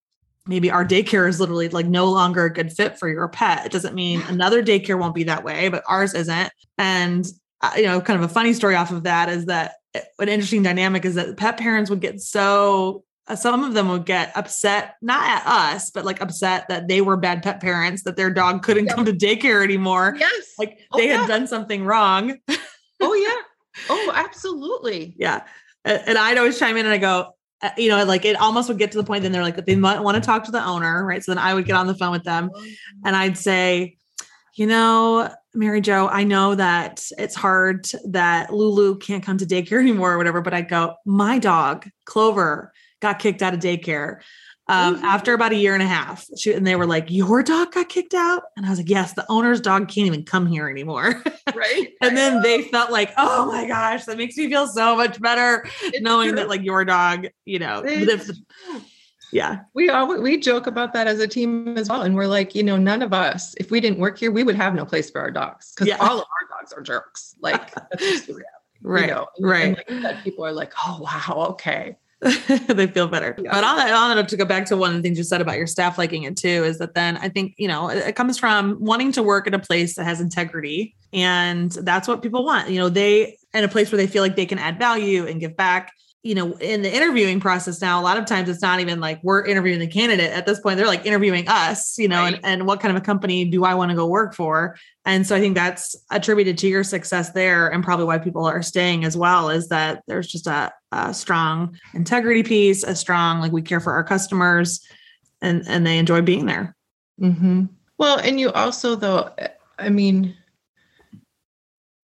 maybe 0.49 0.71
our 0.71 0.85
daycare 0.85 1.29
is 1.29 1.39
literally 1.39 1.69
like 1.69 1.87
no 1.87 2.07
longer 2.07 2.47
a 2.47 2.53
good 2.53 2.73
fit 2.73 2.99
for 2.99 3.09
your 3.09 3.29
pet. 3.29 3.67
It 3.67 3.73
doesn't 3.73 3.95
mean 3.95 4.23
another 4.23 4.63
daycare 4.63 4.99
won't 4.99 5.15
be 5.15 5.25
that 5.25 5.45
way, 5.45 5.69
but 5.69 5.85
ours 5.87 6.15
isn't. 6.15 6.51
And 6.79 7.27
uh, 7.61 7.73
you 7.77 7.85
know, 7.85 8.01
kind 8.01 8.23
of 8.23 8.29
a 8.29 8.33
funny 8.33 8.53
story 8.53 8.75
off 8.75 8.91
of 8.91 9.03
that 9.03 9.29
is 9.29 9.47
that 9.47 9.75
eh, 9.95 10.01
an 10.19 10.29
interesting 10.29 10.63
dynamic 10.63 11.05
is 11.05 11.17
that 11.17 11.37
pet 11.37 11.59
parents 11.59 11.91
would 11.91 12.01
get 12.01 12.21
so 12.21 13.05
uh, 13.27 13.37
some 13.37 13.65
of 13.65 13.75
them 13.75 13.89
would 13.89 14.07
get 14.07 14.35
upset 14.37 14.95
not 15.03 15.23
at 15.29 15.47
us 15.47 15.91
but 15.91 16.05
like 16.05 16.21
upset 16.21 16.67
that 16.69 16.89
they 16.89 17.01
were 17.01 17.17
bad 17.17 17.43
pet 17.43 17.61
parents 17.61 18.05
that 18.05 18.17
their 18.17 18.31
dog 18.31 18.63
couldn't 18.63 18.87
come 18.87 19.05
to 19.05 19.13
daycare 19.13 19.63
anymore. 19.63 20.17
Yes. 20.19 20.53
Like 20.59 20.79
oh, 20.93 20.99
they 20.99 21.09
yeah. 21.09 21.19
had 21.19 21.29
done 21.29 21.47
something 21.47 21.85
wrong. 21.85 22.37
Oh 23.01 23.15
yeah. 23.15 23.43
Oh 23.91 24.13
absolutely. 24.15 25.15
Yeah. 25.19 25.45
And 25.85 26.19
i'd 26.19 26.39
always 26.39 26.59
chime 26.59 26.77
in 26.77 26.87
and 26.87 26.93
i 26.93 26.99
go 26.99 27.35
Uh, 27.61 27.71
you 27.77 27.89
know, 27.89 28.05
like 28.05 28.25
it 28.25 28.37
almost 28.37 28.69
would 28.69 28.79
get 28.79 28.93
to 28.93 28.99
the 28.99 29.05
point 29.05 29.23
then 29.23 29.33
they're 29.33 29.43
like, 29.43 29.65
they 29.67 29.75
might 29.75 30.01
want 30.01 30.15
to 30.15 30.21
talk 30.21 30.45
to 30.45 30.53
the 30.53 30.65
owner, 30.65 31.05
right? 31.05 31.25
So 31.25 31.33
then 31.33 31.39
I 31.39 31.55
would 31.55 31.65
get 31.65 31.75
on 31.75 31.87
the 31.87 31.95
phone 31.95 32.13
with 32.13 32.23
them 32.25 32.51
and 33.05 33.17
I'd 33.17 33.37
say, 33.37 33.97
you 34.55 34.67
know, 34.67 35.33
Mary 35.55 35.81
Jo, 35.81 36.09
I 36.09 36.25
know 36.25 36.55
that 36.55 37.05
it's 37.19 37.35
hard 37.35 37.89
that 38.07 38.53
Lulu 38.53 38.99
can't 38.99 39.25
come 39.25 39.39
to 39.39 39.47
daycare 39.47 39.81
anymore 39.81 40.13
or 40.13 40.19
whatever, 40.19 40.41
but 40.41 40.55
I 40.55 40.63
go, 40.63 40.95
my 41.05 41.39
dog, 41.39 41.89
Clover, 42.05 42.73
got 43.01 43.19
kicked 43.19 43.43
out 43.43 43.55
of 43.55 43.61
daycare 43.61 44.21
um, 44.69 44.97
mm-hmm. 44.97 45.05
after 45.05 45.35
about 45.35 45.53
a 45.53 45.57
year 45.57 45.75
and 45.75 45.83
a 45.83 45.87
half. 45.87 46.27
She, 46.37 46.53
and 46.53 46.67
they 46.67 46.77
were 46.77 46.87
like, 46.87 47.11
Your 47.11 47.43
dog 47.43 47.73
got 47.73 47.89
kicked 47.89 48.15
out? 48.15 48.45
And 48.57 48.67
I 48.67 48.71
was 48.71 48.79
like, 48.79 48.89
Yes, 48.89 49.15
the 49.15 49.25
owner's 49.29 49.61
dog 49.61 49.89
can't 49.89 50.07
even 50.07 50.25
come 50.25 50.47
here 50.47 50.69
anymore. 50.69 51.23
Right. 51.55 51.95
and 52.03 52.17
then 52.17 52.43
they 52.43 52.63
felt 52.63 52.93
like, 52.93 53.11
Oh 53.17 53.47
my 53.47 53.67
gosh, 53.67 54.05
that 54.05 54.19
makes 54.19 54.37
me 54.37 54.49
feel 54.49 54.69
so 54.69 54.95
much 54.95 55.21
better 55.21 55.67
it's 55.83 56.01
knowing 56.03 56.29
true. 56.29 56.37
that 56.37 56.49
like 56.49 56.63
your 56.63 56.85
dog, 56.85 57.27
you 57.47 57.59
know, 57.59 57.83
yeah. 59.33 59.61
We 59.75 59.89
all 59.89 60.21
we 60.21 60.39
joke 60.39 60.67
about 60.67 60.93
that 60.93 61.07
as 61.07 61.21
a 61.21 61.27
team 61.27 61.77
as 61.77 61.89
well. 61.89 62.03
And 62.03 62.15
we're 62.15 62.27
like, 62.27 62.55
you 62.55 62.63
know, 62.63 62.77
none 62.77 63.03
of 63.03 63.13
us, 63.13 63.55
if 63.59 63.71
we 63.71 63.81
didn't 63.81 63.99
work 63.99 64.19
here, 64.19 64.31
we 64.31 64.45
would 64.45 64.55
have 64.57 64.75
no 64.75 64.85
place 64.85 65.11
for 65.11 65.21
our 65.21 65.31
dogs 65.31 65.73
because 65.75 65.89
yeah. 65.89 65.97
all 66.01 66.19
of 66.19 66.27
our 66.27 66.59
dogs 66.59 66.73
are 66.73 66.83
jerks. 66.83 67.35
Like 67.41 67.75
that's 67.75 68.03
just 68.03 68.27
the 68.27 68.35
reality. 68.35 68.47
Right. 68.83 69.09
You 69.09 69.15
know? 69.15 69.27
right. 69.41 69.79
And 69.89 70.03
like 70.03 70.03
that 70.03 70.23
people 70.23 70.45
are 70.45 70.53
like, 70.53 70.73
oh 70.87 71.01
wow, 71.01 71.47
okay 71.51 71.97
they 72.69 72.87
feel 72.89 73.07
better. 73.07 73.37
Yeah. 73.39 73.53
But 73.53 73.65
on 73.65 73.77
that, 73.77 73.93
on 73.93 74.17
that, 74.17 74.29
to 74.29 74.37
go 74.37 74.45
back 74.45 74.67
to 74.67 74.77
one 74.77 74.91
of 74.91 74.97
the 74.97 75.03
things 75.03 75.19
you 75.19 75.25
said 75.25 75.41
about 75.41 75.57
your 75.57 75.67
staff 75.67 75.99
liking 75.99 76.25
it 76.25 76.37
too, 76.37 76.65
is 76.65 76.79
that 76.79 76.95
then 76.95 77.17
I 77.17 77.29
think, 77.29 77.55
you 77.59 77.69
know, 77.69 77.89
it, 77.89 77.99
it 77.99 78.17
comes 78.17 78.39
from 78.39 78.77
wanting 78.81 79.13
to 79.13 79.23
work 79.23 79.47
at 79.47 79.55
a 79.55 79.59
place 79.59 79.95
that 79.97 80.05
has 80.05 80.21
integrity. 80.21 80.97
And 81.13 81.71
that's 81.71 82.09
what 82.09 82.23
people 82.23 82.45
want. 82.45 82.71
You 82.71 82.79
know, 82.79 82.89
they, 82.89 83.39
in 83.55 83.65
a 83.65 83.69
place 83.69 83.93
where 83.93 83.97
they 83.97 84.07
feel 84.07 84.23
like 84.23 84.37
they 84.37 84.47
can 84.47 84.59
add 84.59 84.79
value 84.79 85.27
and 85.27 85.41
give 85.41 85.57
back 85.57 85.93
you 86.29 86.35
know, 86.35 86.53
in 86.59 86.83
the 86.83 86.95
interviewing 86.95 87.41
process 87.41 87.81
now, 87.81 87.99
a 87.99 88.03
lot 88.03 88.19
of 88.19 88.27
times 88.27 88.51
it's 88.51 88.61
not 88.61 88.81
even 88.81 89.01
like 89.01 89.19
we're 89.23 89.47
interviewing 89.47 89.79
the 89.79 89.87
candidate 89.87 90.31
at 90.31 90.45
this 90.45 90.61
point. 90.61 90.77
They're 90.77 90.87
like 90.87 91.07
interviewing 91.07 91.49
us, 91.49 91.97
you 91.97 92.07
know, 92.07 92.21
right. 92.21 92.35
and, 92.35 92.45
and 92.45 92.67
what 92.67 92.81
kind 92.81 92.95
of 92.95 93.03
a 93.03 93.05
company 93.05 93.47
do 93.47 93.65
I 93.65 93.73
want 93.73 93.93
to 93.93 93.97
go 93.97 94.07
work 94.07 94.35
for? 94.35 94.77
And 95.07 95.27
so 95.27 95.35
I 95.35 95.41
think 95.41 95.55
that's 95.55 95.97
attributed 96.11 96.59
to 96.59 96.69
your 96.69 96.85
success 96.85 97.31
there 97.31 97.69
and 97.69 97.83
probably 97.83 98.05
why 98.05 98.19
people 98.19 98.45
are 98.45 98.61
staying 98.61 99.07
as 99.07 99.17
well 99.17 99.49
is 99.49 99.69
that 99.69 100.03
there's 100.07 100.29
just 100.29 100.47
a, 100.47 100.71
a 100.93 101.15
strong 101.15 101.79
integrity 101.95 102.43
piece, 102.43 102.83
a 102.83 102.95
strong, 102.95 103.41
like 103.41 103.51
we 103.51 103.63
care 103.63 103.81
for 103.81 103.95
our 103.95 104.05
customers 104.05 104.87
and, 105.41 105.65
and 105.67 105.87
they 105.87 105.97
enjoy 105.97 106.21
being 106.21 106.45
there. 106.45 106.77
Mm-hmm. 107.19 107.65
Well, 107.97 108.19
and 108.19 108.39
you 108.39 108.53
also, 108.53 108.97
though, 108.97 109.35
I 109.79 109.89
mean, 109.89 110.37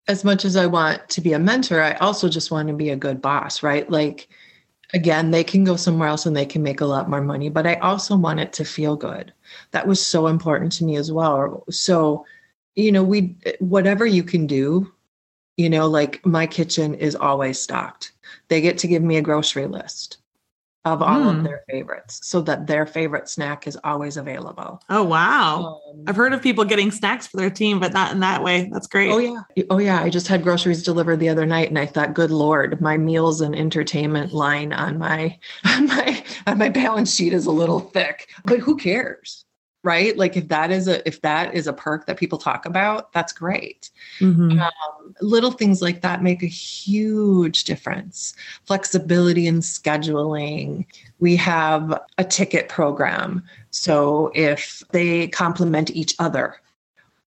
as 0.09 0.23
much 0.23 0.43
as 0.43 0.55
I 0.55 0.65
want 0.65 1.07
to 1.09 1.21
be 1.21 1.33
a 1.33 1.39
mentor, 1.39 1.81
I 1.81 1.93
also 1.93 2.27
just 2.27 2.49
want 2.49 2.67
to 2.67 2.73
be 2.73 2.89
a 2.89 2.95
good 2.95 3.21
boss, 3.21 3.61
right? 3.61 3.87
Like, 3.89 4.27
again, 4.91 5.29
they 5.29 5.43
can 5.43 5.63
go 5.63 5.75
somewhere 5.75 6.07
else 6.07 6.25
and 6.25 6.35
they 6.35 6.47
can 6.47 6.63
make 6.63 6.81
a 6.81 6.85
lot 6.85 7.11
more 7.11 7.21
money, 7.21 7.47
but 7.47 7.67
I 7.67 7.75
also 7.75 8.17
want 8.17 8.39
it 8.39 8.51
to 8.53 8.65
feel 8.65 8.95
good. 8.95 9.31
That 9.69 9.87
was 9.87 10.03
so 10.03 10.25
important 10.25 10.71
to 10.73 10.83
me 10.83 10.95
as 10.95 11.11
well. 11.11 11.63
So, 11.69 12.25
you 12.75 12.91
know, 12.91 13.03
we, 13.03 13.37
whatever 13.59 14.03
you 14.03 14.23
can 14.23 14.47
do, 14.47 14.91
you 15.57 15.69
know, 15.69 15.87
like 15.87 16.25
my 16.25 16.47
kitchen 16.47 16.95
is 16.95 17.15
always 17.15 17.59
stocked. 17.59 18.13
They 18.47 18.61
get 18.61 18.79
to 18.79 18.87
give 18.87 19.03
me 19.03 19.17
a 19.17 19.21
grocery 19.21 19.67
list 19.67 20.17
of 20.85 21.01
all 21.01 21.19
mm. 21.19 21.29
of 21.29 21.35
hmm. 21.37 21.43
their 21.43 21.63
favorites 21.69 22.21
so 22.23 22.41
that 22.41 22.65
their 22.65 22.85
favorite 22.85 23.27
snack 23.27 23.67
is 23.67 23.77
always 23.83 24.15
available. 24.15 24.81
Oh 24.89 25.03
wow. 25.03 25.81
Um, 25.89 26.03
I've 26.07 26.15
heard 26.15 26.33
of 26.33 26.41
people 26.41 26.63
getting 26.63 26.89
snacks 26.89 27.27
for 27.27 27.37
their 27.37 27.49
team 27.49 27.79
but 27.79 27.91
not 27.91 28.13
in 28.13 28.21
that 28.21 28.43
way. 28.43 28.69
That's 28.71 28.87
great. 28.87 29.11
Oh 29.11 29.17
yeah. 29.17 29.63
Oh 29.69 29.77
yeah, 29.77 30.01
I 30.01 30.09
just 30.09 30.27
had 30.27 30.41
groceries 30.41 30.83
delivered 30.83 31.19
the 31.19 31.29
other 31.29 31.45
night 31.45 31.67
and 31.67 31.77
I 31.77 31.85
thought 31.85 32.13
good 32.13 32.31
lord, 32.31 32.79
my 32.79 32.97
meals 32.97 33.41
and 33.41 33.55
entertainment 33.55 34.33
line 34.33 34.71
on 34.71 34.97
my 34.97 35.37
on 35.65 35.87
my 35.87 36.23
on 36.47 36.57
my 36.57 36.69
balance 36.69 37.13
sheet 37.13 37.33
is 37.33 37.45
a 37.45 37.51
little 37.51 37.79
thick. 37.79 38.29
But 38.45 38.59
who 38.59 38.77
cares? 38.77 39.45
Right? 39.89 40.15
Like 40.15 40.37
if 40.37 40.49
that 40.49 40.69
is 40.69 40.87
a 40.87 40.95
if 41.07 41.19
that 41.21 41.55
is 41.55 41.65
a 41.65 41.73
perk 41.73 42.05
that 42.05 42.19
people 42.19 42.37
talk 42.37 42.67
about 42.67 43.11
that's 43.11 43.33
great. 43.33 43.89
Mm-hmm. 44.19 44.59
um, 44.59 45.15
little 45.19 45.49
things 45.49 45.81
like 45.81 46.01
that 46.01 46.21
make 46.21 46.43
a 46.43 46.45
huge 46.45 47.63
difference. 47.63 48.35
Flexibility 48.65 49.47
in 49.47 49.61
scheduling. 49.61 50.85
We 51.19 51.35
have 51.37 51.99
a 52.19 52.23
ticket 52.23 52.69
program. 52.69 53.43
So 53.71 54.31
if 54.35 54.83
they 54.91 55.27
complement 55.29 55.89
each 55.89 56.13
other 56.19 56.61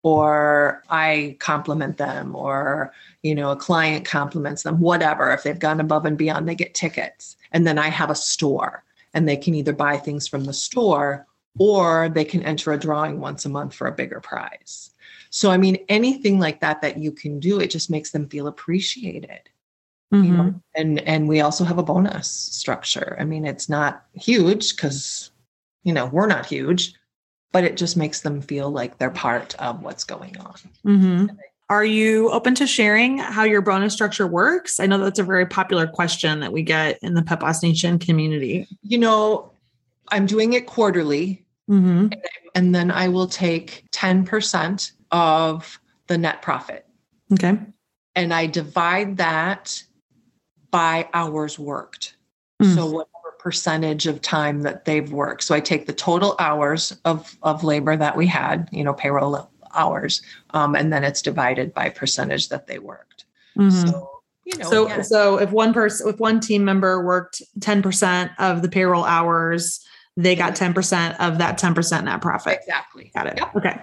or 0.04 0.82
i 0.90 1.36
compliment 1.38 1.96
them 1.96 2.34
or 2.34 2.92
you 3.22 3.34
know 3.36 3.52
a 3.52 3.56
client 3.56 4.04
compliments 4.04 4.64
them 4.64 4.80
whatever 4.80 5.30
if 5.32 5.44
they've 5.44 5.60
gone 5.66 5.78
above 5.78 6.04
and 6.06 6.16
beyond 6.16 6.48
they 6.48 6.54
get 6.54 6.74
tickets. 6.74 7.36
And 7.50 7.66
then 7.66 7.78
i 7.78 7.88
have 7.88 8.10
a 8.10 8.22
store 8.32 8.84
and 9.14 9.28
they 9.28 9.36
can 9.36 9.54
either 9.54 9.72
buy 9.72 9.96
things 9.96 10.28
from 10.28 10.44
the 10.44 10.52
store 10.52 11.26
or 11.58 12.08
they 12.08 12.24
can 12.24 12.42
enter 12.42 12.72
a 12.72 12.78
drawing 12.78 13.20
once 13.20 13.44
a 13.44 13.48
month 13.48 13.74
for 13.74 13.86
a 13.86 13.92
bigger 13.92 14.20
prize. 14.20 14.90
So, 15.30 15.50
I 15.50 15.56
mean, 15.56 15.78
anything 15.88 16.38
like 16.38 16.60
that 16.60 16.82
that 16.82 16.98
you 16.98 17.12
can 17.12 17.40
do, 17.40 17.60
it 17.60 17.70
just 17.70 17.90
makes 17.90 18.10
them 18.10 18.28
feel 18.28 18.46
appreciated. 18.46 19.48
Mm-hmm. 20.12 20.24
You 20.24 20.32
know? 20.32 20.54
And 20.74 21.00
and 21.00 21.28
we 21.28 21.40
also 21.40 21.64
have 21.64 21.78
a 21.78 21.82
bonus 21.82 22.30
structure. 22.30 23.16
I 23.18 23.24
mean, 23.24 23.46
it's 23.46 23.68
not 23.68 24.04
huge 24.14 24.76
because 24.76 25.30
you 25.84 25.92
know 25.92 26.06
we're 26.06 26.26
not 26.26 26.46
huge, 26.46 26.94
but 27.50 27.64
it 27.64 27.76
just 27.76 27.96
makes 27.96 28.20
them 28.20 28.42
feel 28.42 28.70
like 28.70 28.98
they're 28.98 29.10
part 29.10 29.54
of 29.56 29.82
what's 29.82 30.04
going 30.04 30.36
on. 30.38 30.54
Mm-hmm. 30.84 31.26
Are 31.70 31.84
you 31.84 32.30
open 32.30 32.54
to 32.56 32.66
sharing 32.66 33.16
how 33.16 33.44
your 33.44 33.62
bonus 33.62 33.94
structure 33.94 34.26
works? 34.26 34.78
I 34.78 34.84
know 34.84 34.98
that's 34.98 35.18
a 35.18 35.24
very 35.24 35.46
popular 35.46 35.86
question 35.86 36.40
that 36.40 36.52
we 36.52 36.62
get 36.62 36.98
in 37.00 37.14
the 37.14 37.22
Boss 37.22 37.62
Nation 37.62 37.98
community. 37.98 38.68
You 38.82 38.98
know, 38.98 39.51
I'm 40.12 40.26
doing 40.26 40.52
it 40.52 40.66
quarterly. 40.66 41.44
Mm-hmm. 41.68 42.08
And 42.54 42.74
then 42.74 42.90
I 42.90 43.08
will 43.08 43.26
take 43.26 43.90
10% 43.92 44.92
of 45.10 45.80
the 46.06 46.18
net 46.18 46.42
profit. 46.42 46.86
Okay. 47.32 47.58
And 48.14 48.34
I 48.34 48.46
divide 48.46 49.16
that 49.16 49.82
by 50.70 51.08
hours 51.14 51.58
worked. 51.58 52.16
Mm. 52.62 52.74
So 52.74 52.86
whatever 52.86 53.08
percentage 53.38 54.06
of 54.06 54.20
time 54.20 54.62
that 54.62 54.84
they've 54.84 55.10
worked. 55.10 55.44
So 55.44 55.54
I 55.54 55.60
take 55.60 55.86
the 55.86 55.92
total 55.92 56.36
hours 56.38 56.96
of, 57.04 57.36
of 57.42 57.64
labor 57.64 57.96
that 57.96 58.16
we 58.16 58.26
had, 58.26 58.68
you 58.70 58.84
know, 58.84 58.92
payroll 58.92 59.50
hours, 59.74 60.22
um, 60.50 60.74
and 60.74 60.92
then 60.92 61.04
it's 61.04 61.22
divided 61.22 61.72
by 61.72 61.88
percentage 61.88 62.50
that 62.50 62.66
they 62.66 62.78
worked. 62.78 63.24
Mm-hmm. 63.56 63.88
So 63.88 64.08
you 64.44 64.58
know, 64.58 64.70
so 64.70 64.86
again, 64.86 65.04
so 65.04 65.38
if 65.38 65.50
one 65.50 65.72
person 65.72 66.08
if 66.08 66.18
one 66.18 66.40
team 66.40 66.64
member 66.64 67.04
worked 67.04 67.42
10% 67.60 68.30
of 68.38 68.62
the 68.62 68.68
payroll 68.68 69.04
hours 69.04 69.86
they 70.16 70.36
got 70.36 70.54
10% 70.54 71.16
of 71.20 71.38
that 71.38 71.58
10% 71.58 72.04
net 72.04 72.20
profit. 72.20 72.58
Exactly. 72.60 73.10
Got 73.14 73.28
it. 73.28 73.34
Yep. 73.38 73.56
Okay. 73.56 73.80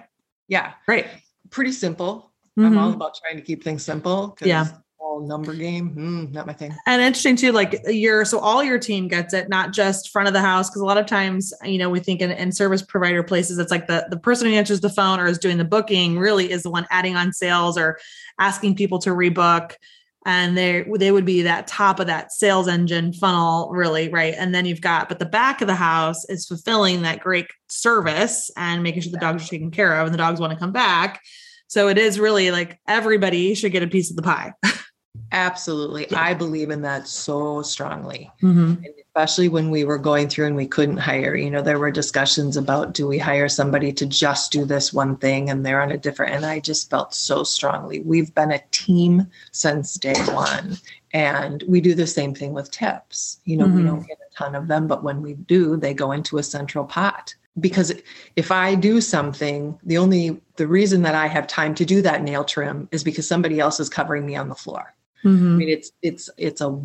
Yeah. 0.48 0.74
Great. 0.86 1.06
Pretty 1.50 1.72
simple. 1.72 2.32
Mm-hmm. 2.58 2.66
I'm 2.66 2.78
all 2.78 2.94
about 2.94 3.18
trying 3.24 3.38
to 3.38 3.42
keep 3.42 3.64
things 3.64 3.84
simple. 3.84 4.38
Yeah. 4.42 4.68
All 5.00 5.26
number 5.26 5.54
game, 5.54 5.96
mm, 5.96 6.34
not 6.34 6.46
my 6.46 6.54
thing. 6.54 6.76
And 6.86 7.02
interesting 7.02 7.38
too, 7.38 7.54
like 7.54 7.80
your 7.88 8.26
so 8.26 8.38
all 8.40 8.62
your 8.62 8.78
team 8.78 9.08
gets 9.08 9.34
it, 9.34 9.48
not 9.48 9.72
just 9.72 10.10
front 10.10 10.28
of 10.28 10.34
the 10.34 10.42
house. 10.42 10.70
Because 10.70 10.82
a 10.82 10.86
lot 10.86 10.98
of 10.98 11.06
times, 11.06 11.54
you 11.64 11.78
know, 11.78 11.90
we 11.90 12.02
think 12.02 12.22
in, 12.22 12.32
in 12.32 12.52
service 12.52 12.82
provider 12.82 13.24
places, 13.24 13.58
it's 13.60 13.72
like 13.72 13.88
the 13.88 14.08
the 14.10 14.20
person 14.20 14.48
who 14.48 14.54
answers 14.54 14.82
the 14.82 14.90
phone 14.90 15.20
or 15.20 15.26
is 15.26 15.40
doing 15.40 15.58
the 15.58 15.64
booking 15.64 16.20
really 16.20 16.52
is 16.52 16.64
the 16.64 16.70
one 16.70 16.86
adding 16.92 17.16
on 17.16 17.32
sales 17.32 17.78
or 17.78 17.98
asking 18.40 18.76
people 18.76 19.00
to 19.00 19.12
rebook 19.12 19.76
and 20.26 20.58
they 20.58 20.86
they 20.98 21.12
would 21.12 21.26
be 21.26 21.42
that 21.44 21.68
top 21.68 22.00
of 22.00 22.08
that 22.08 22.32
sales 22.32 22.68
engine 22.68 23.14
funnel 23.14 23.70
really 23.72 24.10
right? 24.10 24.34
And 24.38 24.54
then 24.54 24.66
you've 24.66 24.82
got 24.82 25.10
but 25.10 25.20
the 25.20 25.26
back 25.26 25.62
of 25.62 25.68
the 25.68 25.76
house 25.76 26.26
is 26.26 26.46
fulfilling 26.46 27.02
that 27.02 27.20
great 27.20 27.48
service 27.70 28.52
and 28.58 28.84
making 28.84 29.02
sure 29.02 29.12
the 29.12 29.18
dogs 29.20 29.46
are 29.46 29.50
taken 29.50 29.72
care 29.72 30.00
of 30.00 30.08
and 30.08 30.14
the 30.14 30.18
dogs 30.18 30.40
want 30.40 30.54
to 30.54 30.60
come 30.60 30.72
back. 30.72 31.22
So 31.68 31.88
it 31.88 31.98
is 31.98 32.20
really 32.20 32.52
like 32.52 32.80
everybody 32.88 33.54
should 33.54 33.72
get 33.72 33.84
a 33.84 33.88
piece 33.88 34.10
of 34.10 34.16
the 34.16 34.24
pie. 34.24 34.54
Absolutely. 35.32 36.08
Yeah. 36.10 36.22
I 36.22 36.34
believe 36.34 36.70
in 36.70 36.82
that 36.82 37.08
so 37.08 37.62
strongly. 37.62 38.32
Mm-hmm. 38.42 38.84
And 38.84 38.94
especially 39.08 39.50
when 39.50 39.70
we 39.70 39.84
were 39.84 39.98
going 39.98 40.30
through 40.30 40.48
and 40.48 40.56
we 40.56 40.68
couldn't 40.68 40.98
hire, 40.98 41.36
you 41.36 41.50
know, 41.50 41.62
there 41.62 41.80
were 41.80 41.92
discussions 41.92 42.58
about 42.58 42.94
do 42.94 43.08
we 43.08 43.18
hire 43.18 43.50
somebody 43.50 43.92
to 43.94 44.06
just 44.06 44.52
do 44.52 44.66
this 44.66 44.94
one 44.94 45.18
thing 45.18 45.50
and 45.50 45.66
they're 45.66 45.82
on 45.82 45.92
a 45.92 45.98
different 45.98 46.34
and 46.34 46.46
I 46.46 46.60
just 46.60 46.90
felt 46.90 47.14
so 47.14 47.44
strongly. 47.44 48.00
We've 48.00 48.34
been 48.34 48.52
a 48.52 48.64
team 48.72 49.28
since 49.52 49.96
day 49.96 50.20
one. 50.34 50.78
And 51.12 51.64
we 51.68 51.82
do 51.82 51.96
the 51.96 52.06
same 52.06 52.36
thing 52.36 52.54
with 52.54 52.70
tips. 52.70 53.40
You 53.46 53.58
know, 53.58 53.66
we 53.66 53.82
Mhm. 53.82 53.88
don't 53.88 54.08
get 54.08 54.20
a 54.20 54.36
ton 54.36 54.54
of 54.54 54.68
them, 54.68 54.86
but 54.86 55.04
when 55.04 55.24
we 55.24 55.34
do, 55.34 55.76
they 55.76 55.92
go 55.94 56.12
into 56.12 56.38
a 56.38 56.44
central 56.44 56.86
pot. 56.86 57.34
Because 57.60 57.92
if 58.36 58.52
I 58.52 58.76
do 58.76 59.02
something, 59.02 59.78
the 59.84 59.98
only 59.98 60.40
the 60.58 60.68
reason 60.68 61.02
that 61.02 61.16
I 61.16 61.26
have 61.26 61.48
time 61.48 61.74
to 61.76 61.86
do 61.86 62.04
that 62.04 62.22
nail 62.24 62.44
trim 62.44 62.88
is 62.92 63.04
because 63.04 63.28
somebody 63.28 63.60
else 63.60 63.80
is 63.80 63.90
covering 63.90 64.24
me 64.26 64.36
on 64.36 64.50
the 64.50 64.56
floor. 64.56 64.94
I 65.24 65.28
Mm-hmm. 65.28 65.58
mean, 65.58 65.70
it's 65.70 65.92
it's 66.02 66.30
it's 66.38 66.62
a 66.62 66.80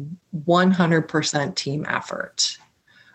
100% 0.47 1.55
team 1.55 1.87
effort. 1.89 2.59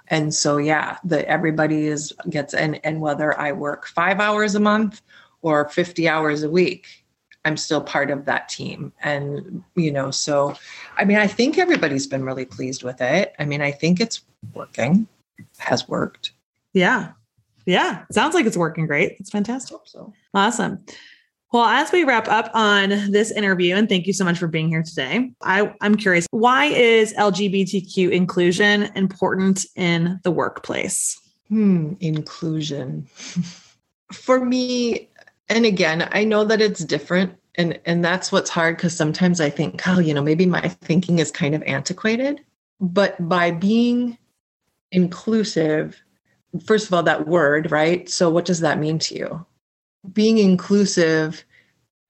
And 0.07 0.33
so 0.33 0.57
yeah, 0.57 0.97
the 1.03 1.27
everybody 1.27 1.87
is 1.87 2.13
gets 2.29 2.53
and 2.53 2.79
and 2.83 3.01
whether 3.01 3.37
I 3.39 3.51
work 3.51 3.85
5 3.87 4.19
hours 4.19 4.55
a 4.55 4.59
month 4.59 5.01
or 5.41 5.69
50 5.69 6.07
hours 6.07 6.43
a 6.43 6.49
week, 6.49 6.87
I'm 7.45 7.57
still 7.57 7.81
part 7.81 8.11
of 8.11 8.25
that 8.25 8.49
team. 8.49 8.91
And 9.03 9.63
you 9.75 9.91
know, 9.91 10.09
so 10.09 10.55
I 10.97 11.05
mean, 11.05 11.17
I 11.17 11.27
think 11.27 11.57
everybody's 11.57 12.07
been 12.07 12.23
really 12.23 12.45
pleased 12.45 12.83
with 12.83 13.01
it. 13.01 13.33
I 13.39 13.45
mean, 13.45 13.61
I 13.61 13.71
think 13.71 13.99
it's 13.99 14.21
working. 14.53 15.07
Has 15.57 15.87
worked. 15.87 16.31
Yeah. 16.73 17.11
Yeah. 17.65 18.03
Sounds 18.11 18.33
like 18.33 18.45
it's 18.45 18.57
working 18.57 18.87
great. 18.87 19.17
It's 19.19 19.29
fantastic. 19.29 19.77
So. 19.85 20.13
Awesome. 20.33 20.83
Well, 21.51 21.65
as 21.65 21.91
we 21.91 22.03
wrap 22.03 22.27
up 22.27 22.51
on 22.53 22.89
this 23.11 23.31
interview, 23.31 23.75
and 23.75 23.89
thank 23.89 24.05
you 24.05 24.13
so 24.13 24.23
much 24.23 24.37
for 24.37 24.47
being 24.47 24.69
here 24.69 24.83
today, 24.83 25.31
I, 25.41 25.73
I'm 25.81 25.95
curious 25.95 26.27
why 26.29 26.65
is 26.65 27.13
LGBTQ 27.15 28.11
inclusion 28.11 28.83
important 28.95 29.65
in 29.75 30.19
the 30.23 30.31
workplace? 30.31 31.19
Hmm, 31.47 31.93
inclusion. 31.99 33.07
For 34.13 34.43
me, 34.43 35.07
and 35.49 35.65
again, 35.65 36.07
I 36.11 36.23
know 36.23 36.43
that 36.43 36.61
it's 36.61 36.83
different 36.83 37.35
and 37.55 37.79
and 37.85 38.03
that's 38.03 38.31
what's 38.31 38.49
hard 38.49 38.77
because 38.77 38.95
sometimes 38.95 39.41
I 39.41 39.49
think, 39.49 39.87
oh, 39.87 39.99
you 39.99 40.13
know, 40.13 40.21
maybe 40.21 40.45
my 40.45 40.61
thinking 40.61 41.19
is 41.19 41.29
kind 41.29 41.53
of 41.53 41.61
antiquated. 41.63 42.41
But 42.79 43.27
by 43.27 43.51
being 43.51 44.17
inclusive, 44.91 46.01
first 46.65 46.87
of 46.87 46.93
all, 46.93 47.03
that 47.03 47.27
word, 47.27 47.71
right? 47.71 48.09
So 48.09 48.29
what 48.29 48.45
does 48.45 48.61
that 48.61 48.79
mean 48.79 48.97
to 48.99 49.15
you? 49.15 49.45
Being 50.13 50.37
inclusive, 50.37 51.43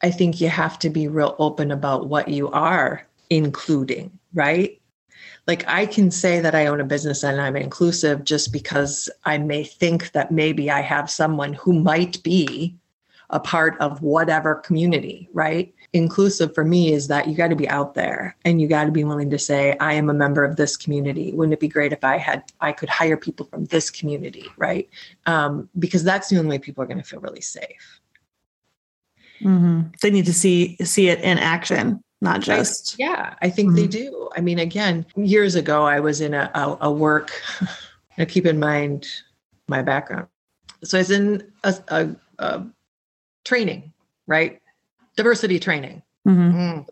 I 0.02 0.12
think 0.12 0.40
you 0.40 0.50
have 0.50 0.80
to 0.80 0.90
be 0.90 1.08
real 1.08 1.36
open 1.40 1.72
about 1.72 2.08
what 2.08 2.28
you 2.28 2.50
are 2.52 3.06
including, 3.30 4.18
right? 4.34 4.80
like 5.50 5.68
I 5.68 5.88
can 5.88 6.12
say 6.12 6.40
that 6.42 6.54
I 6.54 6.68
own 6.68 6.80
a 6.80 6.86
business 6.86 7.24
and 7.24 7.42
I'm 7.42 7.56
inclusive 7.56 8.24
just 8.24 8.54
because 8.54 9.10
I 9.26 9.40
may 9.40 9.64
think 9.64 10.12
that 10.12 10.32
maybe 10.32 10.70
I 10.70 10.82
have 10.82 11.10
someone 11.10 11.54
who 11.54 11.74
might 11.74 12.22
be 12.22 12.76
a 13.32 13.40
part 13.40 13.76
of 13.80 14.04
whatever 14.04 14.56
community, 14.56 15.28
right? 15.34 15.74
Inclusive 15.94 16.54
for 16.54 16.64
me 16.64 16.94
is 16.94 17.08
that 17.08 17.28
you 17.28 17.36
got 17.36 17.48
to 17.48 17.56
be 17.56 17.68
out 17.68 17.96
there 17.96 18.36
and 18.46 18.62
you 18.62 18.68
got 18.68 18.84
to 18.86 18.92
be 18.92 19.04
willing 19.04 19.30
to 19.32 19.40
say 19.40 19.76
I 19.80 19.94
am 19.94 20.10
a 20.10 20.14
member 20.14 20.44
of 20.44 20.56
this 20.56 20.78
community. 20.78 21.32
Wouldn't 21.34 21.54
it 21.54 21.60
be 21.60 21.68
great 21.68 21.92
if 21.94 22.04
I 22.04 22.18
had 22.18 22.44
I 22.62 22.72
could 22.74 22.90
hire 22.90 23.18
people 23.18 23.48
from 23.48 23.66
this 23.66 23.90
community, 23.90 24.46
right? 24.58 24.88
Um, 25.26 25.68
because 25.80 26.04
that's 26.04 26.30
the 26.30 26.38
only 26.38 26.52
way 26.52 26.60
people 26.60 26.84
are 26.84 26.88
going 26.88 27.00
to 27.00 27.04
feel 27.04 27.20
really 27.22 27.42
safe. 27.42 28.00
Mm-hmm. 29.42 29.82
They 30.02 30.12
need 30.12 30.26
to 30.26 30.34
see 30.34 30.76
see 30.84 31.10
it 31.10 31.22
in 31.22 31.40
action, 31.40 32.04
not 32.22 32.42
just. 32.42 33.00
Yeah, 33.00 33.34
I 33.42 33.50
think 33.50 33.76
they 33.76 33.88
Mhm. 33.88 33.92
do. 33.92 34.30
I 34.36 34.42
mean, 34.42 34.60
again, 34.60 35.06
years 35.16 35.56
ago, 35.56 35.86
I 35.86 36.00
was 36.00 36.22
in 36.22 36.34
a, 36.34 36.52
a, 36.54 36.78
a 36.82 36.92
work. 36.92 37.32
Now, 38.18 38.26
keep 38.26 38.46
in 38.46 38.60
mind 38.60 39.08
my 39.70 39.82
background. 39.82 40.28
So 40.84 40.98
I 40.98 41.02
was 41.02 41.10
in 41.10 41.50
a, 41.64 42.10
a 42.40 42.66
training, 43.46 43.94
right? 44.28 44.62
Diversity 45.24 45.60
training, 45.60 46.02
Mhm. 46.26 46.88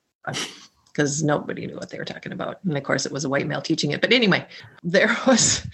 because 0.92 1.24
nobody 1.24 1.66
knew 1.66 1.78
what 1.78 1.90
they 1.90 1.98
were 1.98 2.04
talking 2.04 2.34
about, 2.34 2.60
and 2.66 2.76
of 2.78 2.84
course, 2.84 3.06
it 3.06 3.12
was 3.14 3.24
a 3.24 3.30
white 3.30 3.48
male 3.48 3.62
teaching 3.62 3.92
it. 3.92 4.02
But 4.02 4.12
anyway, 4.12 4.46
there 4.84 5.08
was 5.28 5.66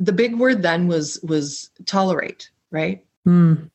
the 0.00 0.10
big 0.12 0.36
word 0.36 0.60
then 0.60 0.88
was 0.88 1.20
was 1.22 1.70
tolerate, 1.86 2.50
right? 2.72 3.04
Mm. 3.28 3.70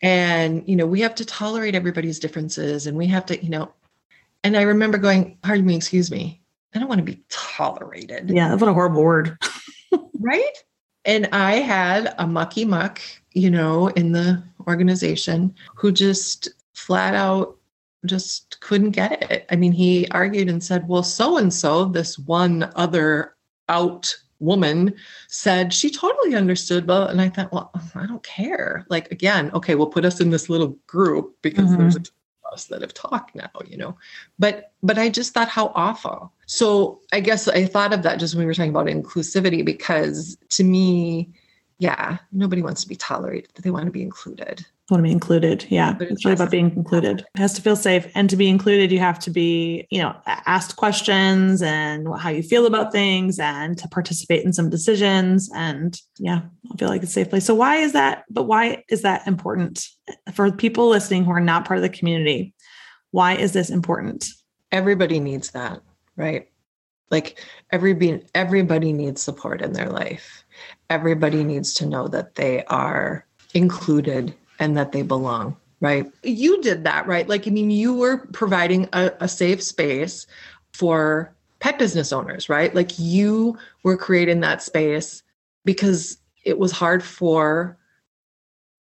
and 0.00 0.62
you 0.66 0.76
know 0.76 0.86
we 0.86 1.00
have 1.02 1.14
to 1.16 1.24
tolerate 1.26 1.74
everybody's 1.74 2.18
differences 2.20 2.86
and 2.86 2.96
we 2.96 3.06
have 3.08 3.26
to 3.26 3.42
you 3.44 3.50
know 3.50 3.72
and 4.44 4.56
i 4.56 4.62
remember 4.62 4.98
going 4.98 5.36
pardon 5.42 5.66
me 5.66 5.74
excuse 5.74 6.10
me 6.12 6.40
i 6.74 6.78
don't 6.78 6.88
want 6.88 7.00
to 7.00 7.04
be 7.04 7.20
tolerated 7.28 8.30
Yeah, 8.30 8.54
what 8.54 8.68
a 8.68 8.72
horrible 8.72 9.02
word. 9.02 9.36
right 10.20 10.56
and 11.04 11.28
i 11.32 11.54
had 11.54 12.14
a 12.18 12.26
mucky 12.26 12.64
muck 12.64 13.00
you 13.32 13.50
know 13.50 13.88
in 13.88 14.12
the 14.12 14.40
organization 14.68 15.52
who 15.74 15.90
just 15.90 16.48
flat 16.72 17.14
out 17.14 17.56
just 18.06 18.60
couldn't 18.60 18.90
get 18.90 19.30
it. 19.30 19.46
I 19.50 19.56
mean 19.56 19.72
he 19.72 20.06
argued 20.10 20.48
and 20.48 20.62
said 20.62 20.88
well 20.88 21.02
so 21.02 21.36
and 21.38 21.52
so 21.52 21.86
this 21.86 22.18
one 22.18 22.70
other 22.76 23.34
out 23.68 24.14
woman 24.40 24.94
said 25.28 25.72
she 25.72 25.88
totally 25.90 26.34
understood 26.34 26.86
but 26.86 27.08
and 27.10 27.20
i 27.20 27.28
thought 27.30 27.52
well 27.52 27.70
i 27.94 28.04
don't 28.06 28.22
care. 28.22 28.84
Like 28.90 29.10
again 29.10 29.50
okay 29.54 29.74
we'll 29.74 29.86
put 29.86 30.04
us 30.04 30.20
in 30.20 30.30
this 30.30 30.48
little 30.50 30.76
group 30.86 31.36
because 31.42 31.70
Mhm. 31.70 31.78
there's 31.78 31.96
a 31.96 32.00
us 32.52 32.66
that 32.66 32.82
have 32.82 32.92
talked 32.94 33.34
now 33.34 33.50
you 33.66 33.76
know? 33.76 33.96
But 34.38 34.72
but 34.82 34.98
i 34.98 35.08
just 35.08 35.32
thought 35.34 35.48
how 35.48 35.72
awful. 35.74 36.32
So 36.46 37.00
i 37.12 37.20
guess 37.20 37.48
i 37.48 37.64
thought 37.64 37.92
of 37.94 38.02
that 38.02 38.18
just 38.20 38.34
when 38.34 38.40
we 38.42 38.46
were 38.46 38.54
talking 38.54 38.70
about 38.70 38.86
inclusivity 38.86 39.64
because 39.64 40.36
to 40.50 40.64
me 40.64 41.30
yeah 41.78 42.18
nobody 42.32 42.60
wants 42.62 42.82
to 42.82 42.88
be 42.88 42.96
tolerated. 42.96 43.50
They 43.62 43.70
want 43.70 43.86
to 43.86 43.90
be 43.92 44.02
included 44.02 44.66
want 44.90 45.00
to 45.00 45.02
be 45.02 45.12
included. 45.12 45.66
Yeah. 45.70 45.96
It's 46.00 46.24
really 46.24 46.34
about 46.34 46.50
being 46.50 46.70
included. 46.76 47.20
It 47.20 47.38
has 47.38 47.54
to 47.54 47.62
feel 47.62 47.76
safe. 47.76 48.06
And 48.14 48.28
to 48.28 48.36
be 48.36 48.48
included, 48.48 48.92
you 48.92 48.98
have 48.98 49.18
to 49.20 49.30
be, 49.30 49.86
you 49.90 50.00
know, 50.02 50.14
asked 50.26 50.76
questions 50.76 51.62
and 51.62 52.06
how 52.18 52.28
you 52.28 52.42
feel 52.42 52.66
about 52.66 52.92
things 52.92 53.38
and 53.38 53.78
to 53.78 53.88
participate 53.88 54.44
in 54.44 54.52
some 54.52 54.68
decisions. 54.68 55.50
And 55.54 55.98
yeah, 56.18 56.42
I 56.72 56.76
feel 56.76 56.88
like 56.88 57.02
it's 57.02 57.12
a 57.12 57.14
safe 57.14 57.30
place. 57.30 57.46
So 57.46 57.54
why 57.54 57.76
is 57.76 57.92
that? 57.92 58.24
But 58.28 58.44
why 58.44 58.84
is 58.90 59.02
that 59.02 59.26
important 59.26 59.86
eh, 60.08 60.32
for 60.32 60.52
people 60.52 60.88
listening 60.88 61.24
who 61.24 61.30
are 61.32 61.40
not 61.40 61.64
part 61.64 61.78
of 61.78 61.82
the 61.82 61.88
community? 61.88 62.52
Why 63.10 63.36
is 63.36 63.52
this 63.52 63.70
important? 63.70 64.26
everybody 64.74 65.20
needs 65.20 65.52
that 65.52 65.80
right 66.16 66.48
like 67.10 67.38
every 67.70 68.22
everybody 68.34 68.92
needs 68.92 69.22
support 69.22 69.62
in 69.62 69.72
their 69.72 69.88
life 69.88 70.44
everybody 70.90 71.44
needs 71.44 71.72
to 71.72 71.86
know 71.86 72.08
that 72.08 72.34
they 72.34 72.64
are 72.64 73.24
included 73.54 74.34
and 74.58 74.76
that 74.76 74.92
they 74.92 75.02
belong 75.02 75.56
right? 75.80 76.10
You 76.22 76.62
did 76.62 76.84
that 76.84 77.06
right? 77.06 77.28
Like 77.28 77.46
i 77.46 77.50
mean 77.50 77.70
you 77.70 77.94
were 77.94 78.18
providing 78.32 78.88
a, 78.92 79.12
a 79.20 79.28
safe 79.28 79.62
space 79.62 80.26
for 80.72 81.34
pet 81.60 81.78
business 81.78 82.12
owners 82.12 82.48
right? 82.48 82.74
Like 82.74 82.98
you 82.98 83.58
were 83.82 83.96
creating 83.96 84.40
that 84.40 84.62
space 84.62 85.22
because 85.64 86.18
it 86.44 86.58
was 86.58 86.72
hard 86.72 87.02
for 87.02 87.76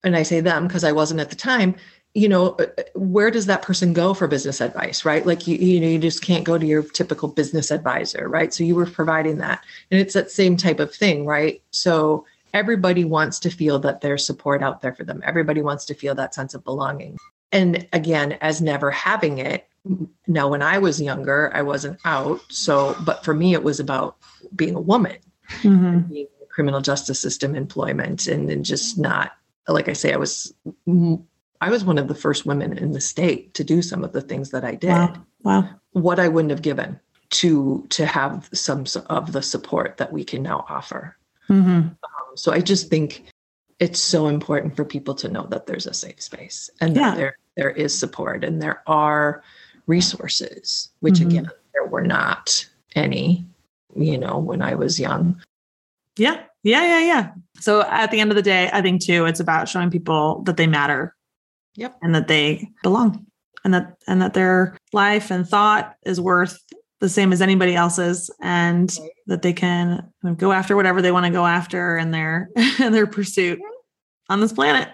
and 0.03 0.15
i 0.15 0.23
say 0.23 0.41
them 0.41 0.67
because 0.67 0.83
i 0.83 0.91
wasn't 0.91 1.19
at 1.19 1.29
the 1.29 1.35
time 1.35 1.75
you 2.13 2.27
know 2.27 2.51
uh, 2.53 2.65
where 2.95 3.31
does 3.31 3.45
that 3.45 3.61
person 3.61 3.93
go 3.93 4.13
for 4.13 4.27
business 4.27 4.61
advice 4.61 5.05
right? 5.05 5.25
Like 5.25 5.47
you 5.47 5.55
you 5.57 5.79
know 5.79 5.87
you 5.87 5.99
just 5.99 6.21
can't 6.21 6.43
go 6.43 6.57
to 6.57 6.65
your 6.65 6.83
typical 6.83 7.29
business 7.29 7.71
advisor 7.71 8.27
right? 8.27 8.53
So 8.53 8.63
you 8.63 8.75
were 8.75 8.85
providing 8.85 9.37
that. 9.37 9.63
And 9.89 9.99
it's 9.99 10.13
that 10.13 10.31
same 10.31 10.57
type 10.57 10.79
of 10.79 10.93
thing 10.93 11.25
right? 11.25 11.61
So 11.71 12.25
everybody 12.53 13.03
wants 13.05 13.39
to 13.39 13.49
feel 13.49 13.79
that 13.79 14.01
there's 14.01 14.25
support 14.25 14.61
out 14.63 14.81
there 14.81 14.93
for 14.93 15.03
them 15.03 15.21
everybody 15.25 15.61
wants 15.61 15.85
to 15.85 15.93
feel 15.93 16.15
that 16.15 16.33
sense 16.33 16.53
of 16.53 16.63
belonging 16.63 17.17
and 17.51 17.87
again 17.93 18.33
as 18.41 18.61
never 18.61 18.91
having 18.91 19.37
it 19.37 19.67
now 20.27 20.47
when 20.47 20.61
i 20.61 20.77
was 20.77 21.01
younger 21.01 21.51
i 21.53 21.61
wasn't 21.61 21.99
out 22.05 22.39
so 22.49 22.95
but 23.05 23.23
for 23.25 23.33
me 23.33 23.53
it 23.53 23.63
was 23.63 23.79
about 23.79 24.17
being 24.55 24.75
a 24.75 24.81
woman 24.81 25.17
Mhm. 25.63 26.07
being 26.09 26.27
in 26.27 26.39
the 26.39 26.45
criminal 26.49 26.79
justice 26.81 27.19
system 27.19 27.55
employment 27.55 28.27
and 28.27 28.49
then 28.49 28.63
just 28.63 28.97
not 28.97 29.31
like 29.67 29.89
i 29.89 29.93
say 29.93 30.13
i 30.13 30.17
was 30.17 30.53
i 31.61 31.69
was 31.69 31.83
one 31.83 31.97
of 31.97 32.07
the 32.07 32.15
first 32.15 32.45
women 32.45 32.77
in 32.77 32.91
the 32.91 33.01
state 33.01 33.53
to 33.55 33.63
do 33.63 33.81
some 33.81 34.03
of 34.03 34.13
the 34.13 34.21
things 34.21 34.51
that 34.51 34.63
i 34.63 34.75
did 34.75 34.89
Wow. 34.91 35.15
Wow. 35.43 35.69
what 35.91 36.19
i 36.19 36.27
wouldn't 36.27 36.51
have 36.51 36.61
given 36.61 36.99
to 37.31 37.85
to 37.89 38.05
have 38.05 38.49
some 38.53 38.85
of 39.07 39.31
the 39.31 39.41
support 39.41 39.97
that 39.97 40.11
we 40.13 40.23
can 40.23 40.43
now 40.43 40.65
offer 40.69 41.15
Mhm. 41.49 41.97
So 42.35 42.51
i 42.51 42.59
just 42.59 42.89
think 42.89 43.23
it's 43.79 43.99
so 43.99 44.27
important 44.27 44.75
for 44.75 44.85
people 44.85 45.15
to 45.15 45.27
know 45.27 45.47
that 45.47 45.65
there's 45.65 45.87
a 45.87 45.93
safe 45.93 46.21
space 46.21 46.69
and 46.81 46.95
Yeah. 46.95 47.09
that 47.11 47.17
there 47.17 47.35
there 47.57 47.69
is 47.71 47.97
support 47.97 48.43
and 48.43 48.61
there 48.61 48.81
are 48.87 49.43
resources 49.87 50.89
which 50.99 51.15
Mhm. 51.19 51.25
again 51.27 51.49
there 51.73 51.85
were 51.85 52.01
not 52.03 52.65
any 52.95 53.45
you 53.95 54.17
know 54.17 54.37
when 54.37 54.61
i 54.61 54.73
was 54.75 54.99
young 54.99 55.41
Yeah. 56.17 56.43
Yeah. 56.63 56.83
Yeah. 56.85 56.99
Yeah. 56.99 57.31
So 57.59 57.81
at 57.83 58.11
the 58.11 58.19
end 58.19 58.29
of 58.31 58.35
the 58.35 58.41
day, 58.43 58.69
I 58.71 58.81
think 58.81 59.01
too, 59.01 59.25
it's 59.25 59.39
about 59.39 59.69
showing 59.69 59.89
people 59.89 60.43
that 60.43 60.57
they 60.57 60.67
matter 60.67 61.15
Yep. 61.75 61.97
and 62.03 62.13
that 62.13 62.27
they 62.27 62.69
belong. 62.83 63.25
and 63.63 63.73
that 63.73 63.95
and 64.07 64.21
that 64.21 64.33
their 64.33 64.75
life 64.91 65.31
and 65.31 65.47
thought 65.47 65.95
is 66.05 66.19
worth 66.19 66.59
the 67.01 67.09
same 67.09 67.33
as 67.33 67.41
anybody 67.41 67.75
else's 67.75 68.29
and 68.41 68.95
right. 68.99 69.09
that 69.25 69.41
they 69.41 69.51
can 69.51 70.07
go 70.37 70.51
after 70.51 70.75
whatever 70.75 71.01
they 71.01 71.11
want 71.11 71.25
to 71.25 71.31
go 71.31 71.45
after 71.45 71.97
in 71.97 72.11
their 72.11 72.49
in 72.79 72.93
their 72.93 73.07
pursuit 73.07 73.59
on 74.29 74.39
this 74.39 74.53
planet. 74.53 74.89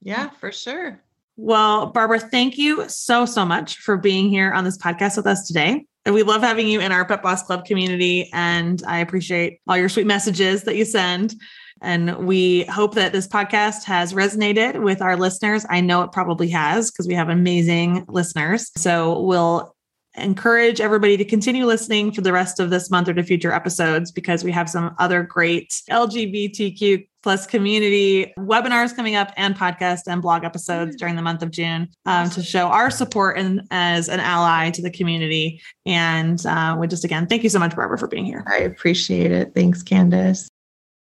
Yeah, 0.00 0.30
for 0.30 0.50
sure. 0.50 1.02
Well, 1.36 1.86
Barbara, 1.86 2.20
thank 2.20 2.56
you 2.56 2.88
so 2.88 3.26
so 3.26 3.44
much 3.44 3.78
for 3.78 3.96
being 3.96 4.30
here 4.30 4.52
on 4.52 4.64
this 4.64 4.78
podcast 4.78 5.16
with 5.16 5.26
us 5.26 5.46
today. 5.46 5.84
And 6.04 6.14
we 6.14 6.22
love 6.22 6.42
having 6.42 6.68
you 6.68 6.80
in 6.80 6.92
our 6.92 7.04
Pet 7.04 7.22
Boss 7.22 7.42
Club 7.42 7.64
community 7.64 8.30
and 8.32 8.82
I 8.86 8.98
appreciate 8.98 9.60
all 9.68 9.76
your 9.76 9.88
sweet 9.88 10.06
messages 10.06 10.64
that 10.64 10.76
you 10.76 10.84
send. 10.84 11.34
And 11.80 12.26
we 12.26 12.62
hope 12.64 12.94
that 12.94 13.12
this 13.12 13.26
podcast 13.26 13.82
has 13.84 14.12
resonated 14.12 14.80
with 14.82 15.02
our 15.02 15.16
listeners. 15.16 15.66
I 15.68 15.80
know 15.80 16.02
it 16.02 16.12
probably 16.12 16.48
has 16.50 16.90
because 16.90 17.08
we 17.08 17.14
have 17.14 17.28
amazing 17.28 18.04
listeners. 18.08 18.70
So 18.76 19.20
we'll 19.20 19.74
encourage 20.16 20.80
everybody 20.80 21.16
to 21.16 21.24
continue 21.24 21.64
listening 21.64 22.12
for 22.12 22.20
the 22.20 22.32
rest 22.32 22.60
of 22.60 22.70
this 22.70 22.90
month 22.90 23.08
or 23.08 23.14
to 23.14 23.22
future 23.22 23.52
episodes 23.52 24.10
because 24.12 24.44
we 24.44 24.52
have 24.52 24.68
some 24.68 24.94
other 24.98 25.22
great 25.22 25.70
LGBTQ 25.90 27.06
plus 27.22 27.46
community 27.46 28.32
webinars 28.38 28.94
coming 28.94 29.14
up 29.14 29.32
and 29.36 29.54
podcast 29.54 30.00
and 30.06 30.20
blog 30.20 30.44
episodes 30.44 30.96
during 30.96 31.16
the 31.16 31.22
month 31.22 31.42
of 31.42 31.50
June 31.50 31.88
um, 32.04 32.28
to 32.30 32.42
show 32.42 32.66
our 32.66 32.90
support 32.90 33.38
and 33.38 33.62
as 33.70 34.08
an 34.08 34.20
ally 34.20 34.70
to 34.70 34.82
the 34.82 34.90
community. 34.90 35.60
And 35.86 36.44
uh, 36.44 36.76
we 36.78 36.88
just 36.88 37.04
again, 37.04 37.26
thank 37.26 37.42
you 37.42 37.48
so 37.48 37.58
much, 37.58 37.74
Barbara, 37.74 37.96
for 37.96 38.08
being 38.08 38.24
here. 38.24 38.44
I 38.48 38.58
appreciate 38.58 39.30
it. 39.30 39.54
Thanks, 39.54 39.82
Candace. 39.82 40.48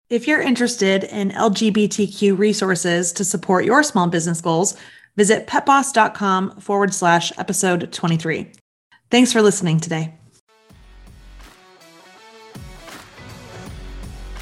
If 0.09 0.27
you're 0.27 0.41
interested 0.41 1.03
in 1.05 1.29
LGBTQ 1.31 2.37
resources 2.37 3.13
to 3.13 3.23
support 3.23 3.63
your 3.63 3.83
small 3.83 4.07
business 4.07 4.41
goals, 4.41 4.75
visit 5.15 5.47
petboss.com 5.47 6.59
forward 6.59 6.93
slash 6.93 7.31
episode 7.37 7.91
23. 7.93 8.51
Thanks 9.11 9.33
for 9.33 9.41
listening 9.41 9.79
today. 9.79 10.13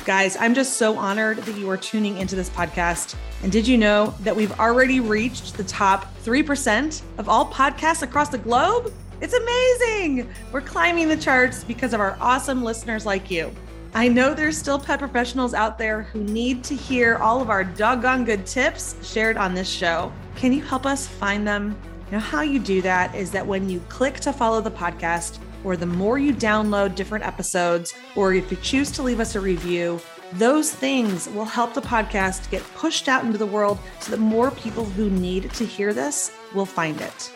Guys, 0.04 0.38
I'm 0.38 0.54
just 0.54 0.74
so 0.74 0.98
honored 0.98 1.38
that 1.40 1.58
you 1.58 1.70
are 1.70 1.78
tuning 1.78 2.18
into 2.18 2.36
this 2.36 2.50
podcast. 2.50 3.16
And 3.44 3.52
did 3.52 3.68
you 3.68 3.78
know 3.78 4.14
that 4.22 4.36
we've 4.36 4.58
already 4.60 5.00
reached 5.00 5.56
the 5.56 5.64
top 5.66 6.14
3% 6.24 7.02
of 7.18 7.30
all 7.30 7.52
podcasts 7.52 8.04
across 8.04 8.30
the 8.30 8.38
globe? 8.38 8.94
It's 9.20 9.34
amazing. 9.34 10.30
We're 10.52 10.62
climbing 10.62 11.08
the 11.08 11.18
charts 11.18 11.64
because 11.64 11.94
of 11.94 12.00
our 12.00 12.18
awesome 12.20 12.64
listeners 12.64 13.06
like 13.06 13.32
you. 13.32 13.54
I 13.94 14.08
know 14.08 14.34
there's 14.34 14.58
still 14.58 14.80
pet 14.80 15.00
professionals 15.00 15.54
out 15.54 15.78
there 15.78 16.04
who 16.04 16.24
need 16.24 16.64
to 16.66 16.76
hear 16.76 17.18
all 17.18 17.42
of 17.42 17.50
our 17.50 17.64
doggone 17.64 18.26
good 18.26 18.46
tips 18.46 18.96
shared 19.06 19.38
on 19.38 19.54
this 19.54 19.70
show. 19.70 20.12
Can 20.36 20.54
you 20.54 20.62
help 20.62 20.86
us 20.86 21.08
find 21.08 21.48
them? 21.48 21.78
Now, 22.12 22.20
how 22.20 22.42
you 22.42 22.60
do 22.60 22.82
that 22.82 23.14
is 23.16 23.32
that 23.32 23.46
when 23.46 23.70
you 23.70 23.80
click 23.90 24.20
to 24.22 24.34
follow 24.34 24.62
the 24.62 24.72
podcast, 24.72 25.40
or 25.64 25.76
the 25.76 25.86
more 25.86 26.18
you 26.18 26.34
download 26.34 26.96
different 26.96 27.26
episodes, 27.26 27.94
or 28.16 28.34
if 28.34 28.50
you 28.50 28.58
choose 28.58 28.92
to 28.92 29.04
leave 29.04 29.20
us 29.20 29.36
a 29.36 29.40
review, 29.40 30.00
those 30.34 30.74
things 30.74 31.28
will 31.30 31.46
help 31.46 31.74
the 31.74 31.82
podcast 31.82 32.50
get 32.50 32.64
pushed 32.76 33.08
out 33.08 33.26
into 33.26 33.38
the 33.38 33.46
world 33.46 33.80
so 34.00 34.12
that 34.12 34.20
more 34.20 34.52
people 34.52 34.86
who 34.86 35.10
need 35.10 35.52
to 35.54 35.66
hear 35.66 35.94
this 35.94 36.32
will 36.54 36.66
find 36.66 37.02
it. 37.02 37.32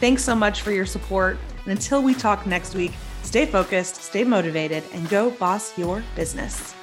Thanks 0.00 0.24
so 0.24 0.34
much 0.34 0.62
for 0.62 0.72
your 0.72 0.86
support. 0.86 1.38
And 1.64 1.72
until 1.72 2.02
we 2.02 2.14
talk 2.14 2.46
next 2.46 2.74
week, 2.74 2.92
Stay 3.22 3.46
focused, 3.46 3.96
stay 3.96 4.24
motivated, 4.24 4.84
and 4.92 5.08
go 5.08 5.30
boss 5.30 5.76
your 5.78 6.02
business. 6.16 6.74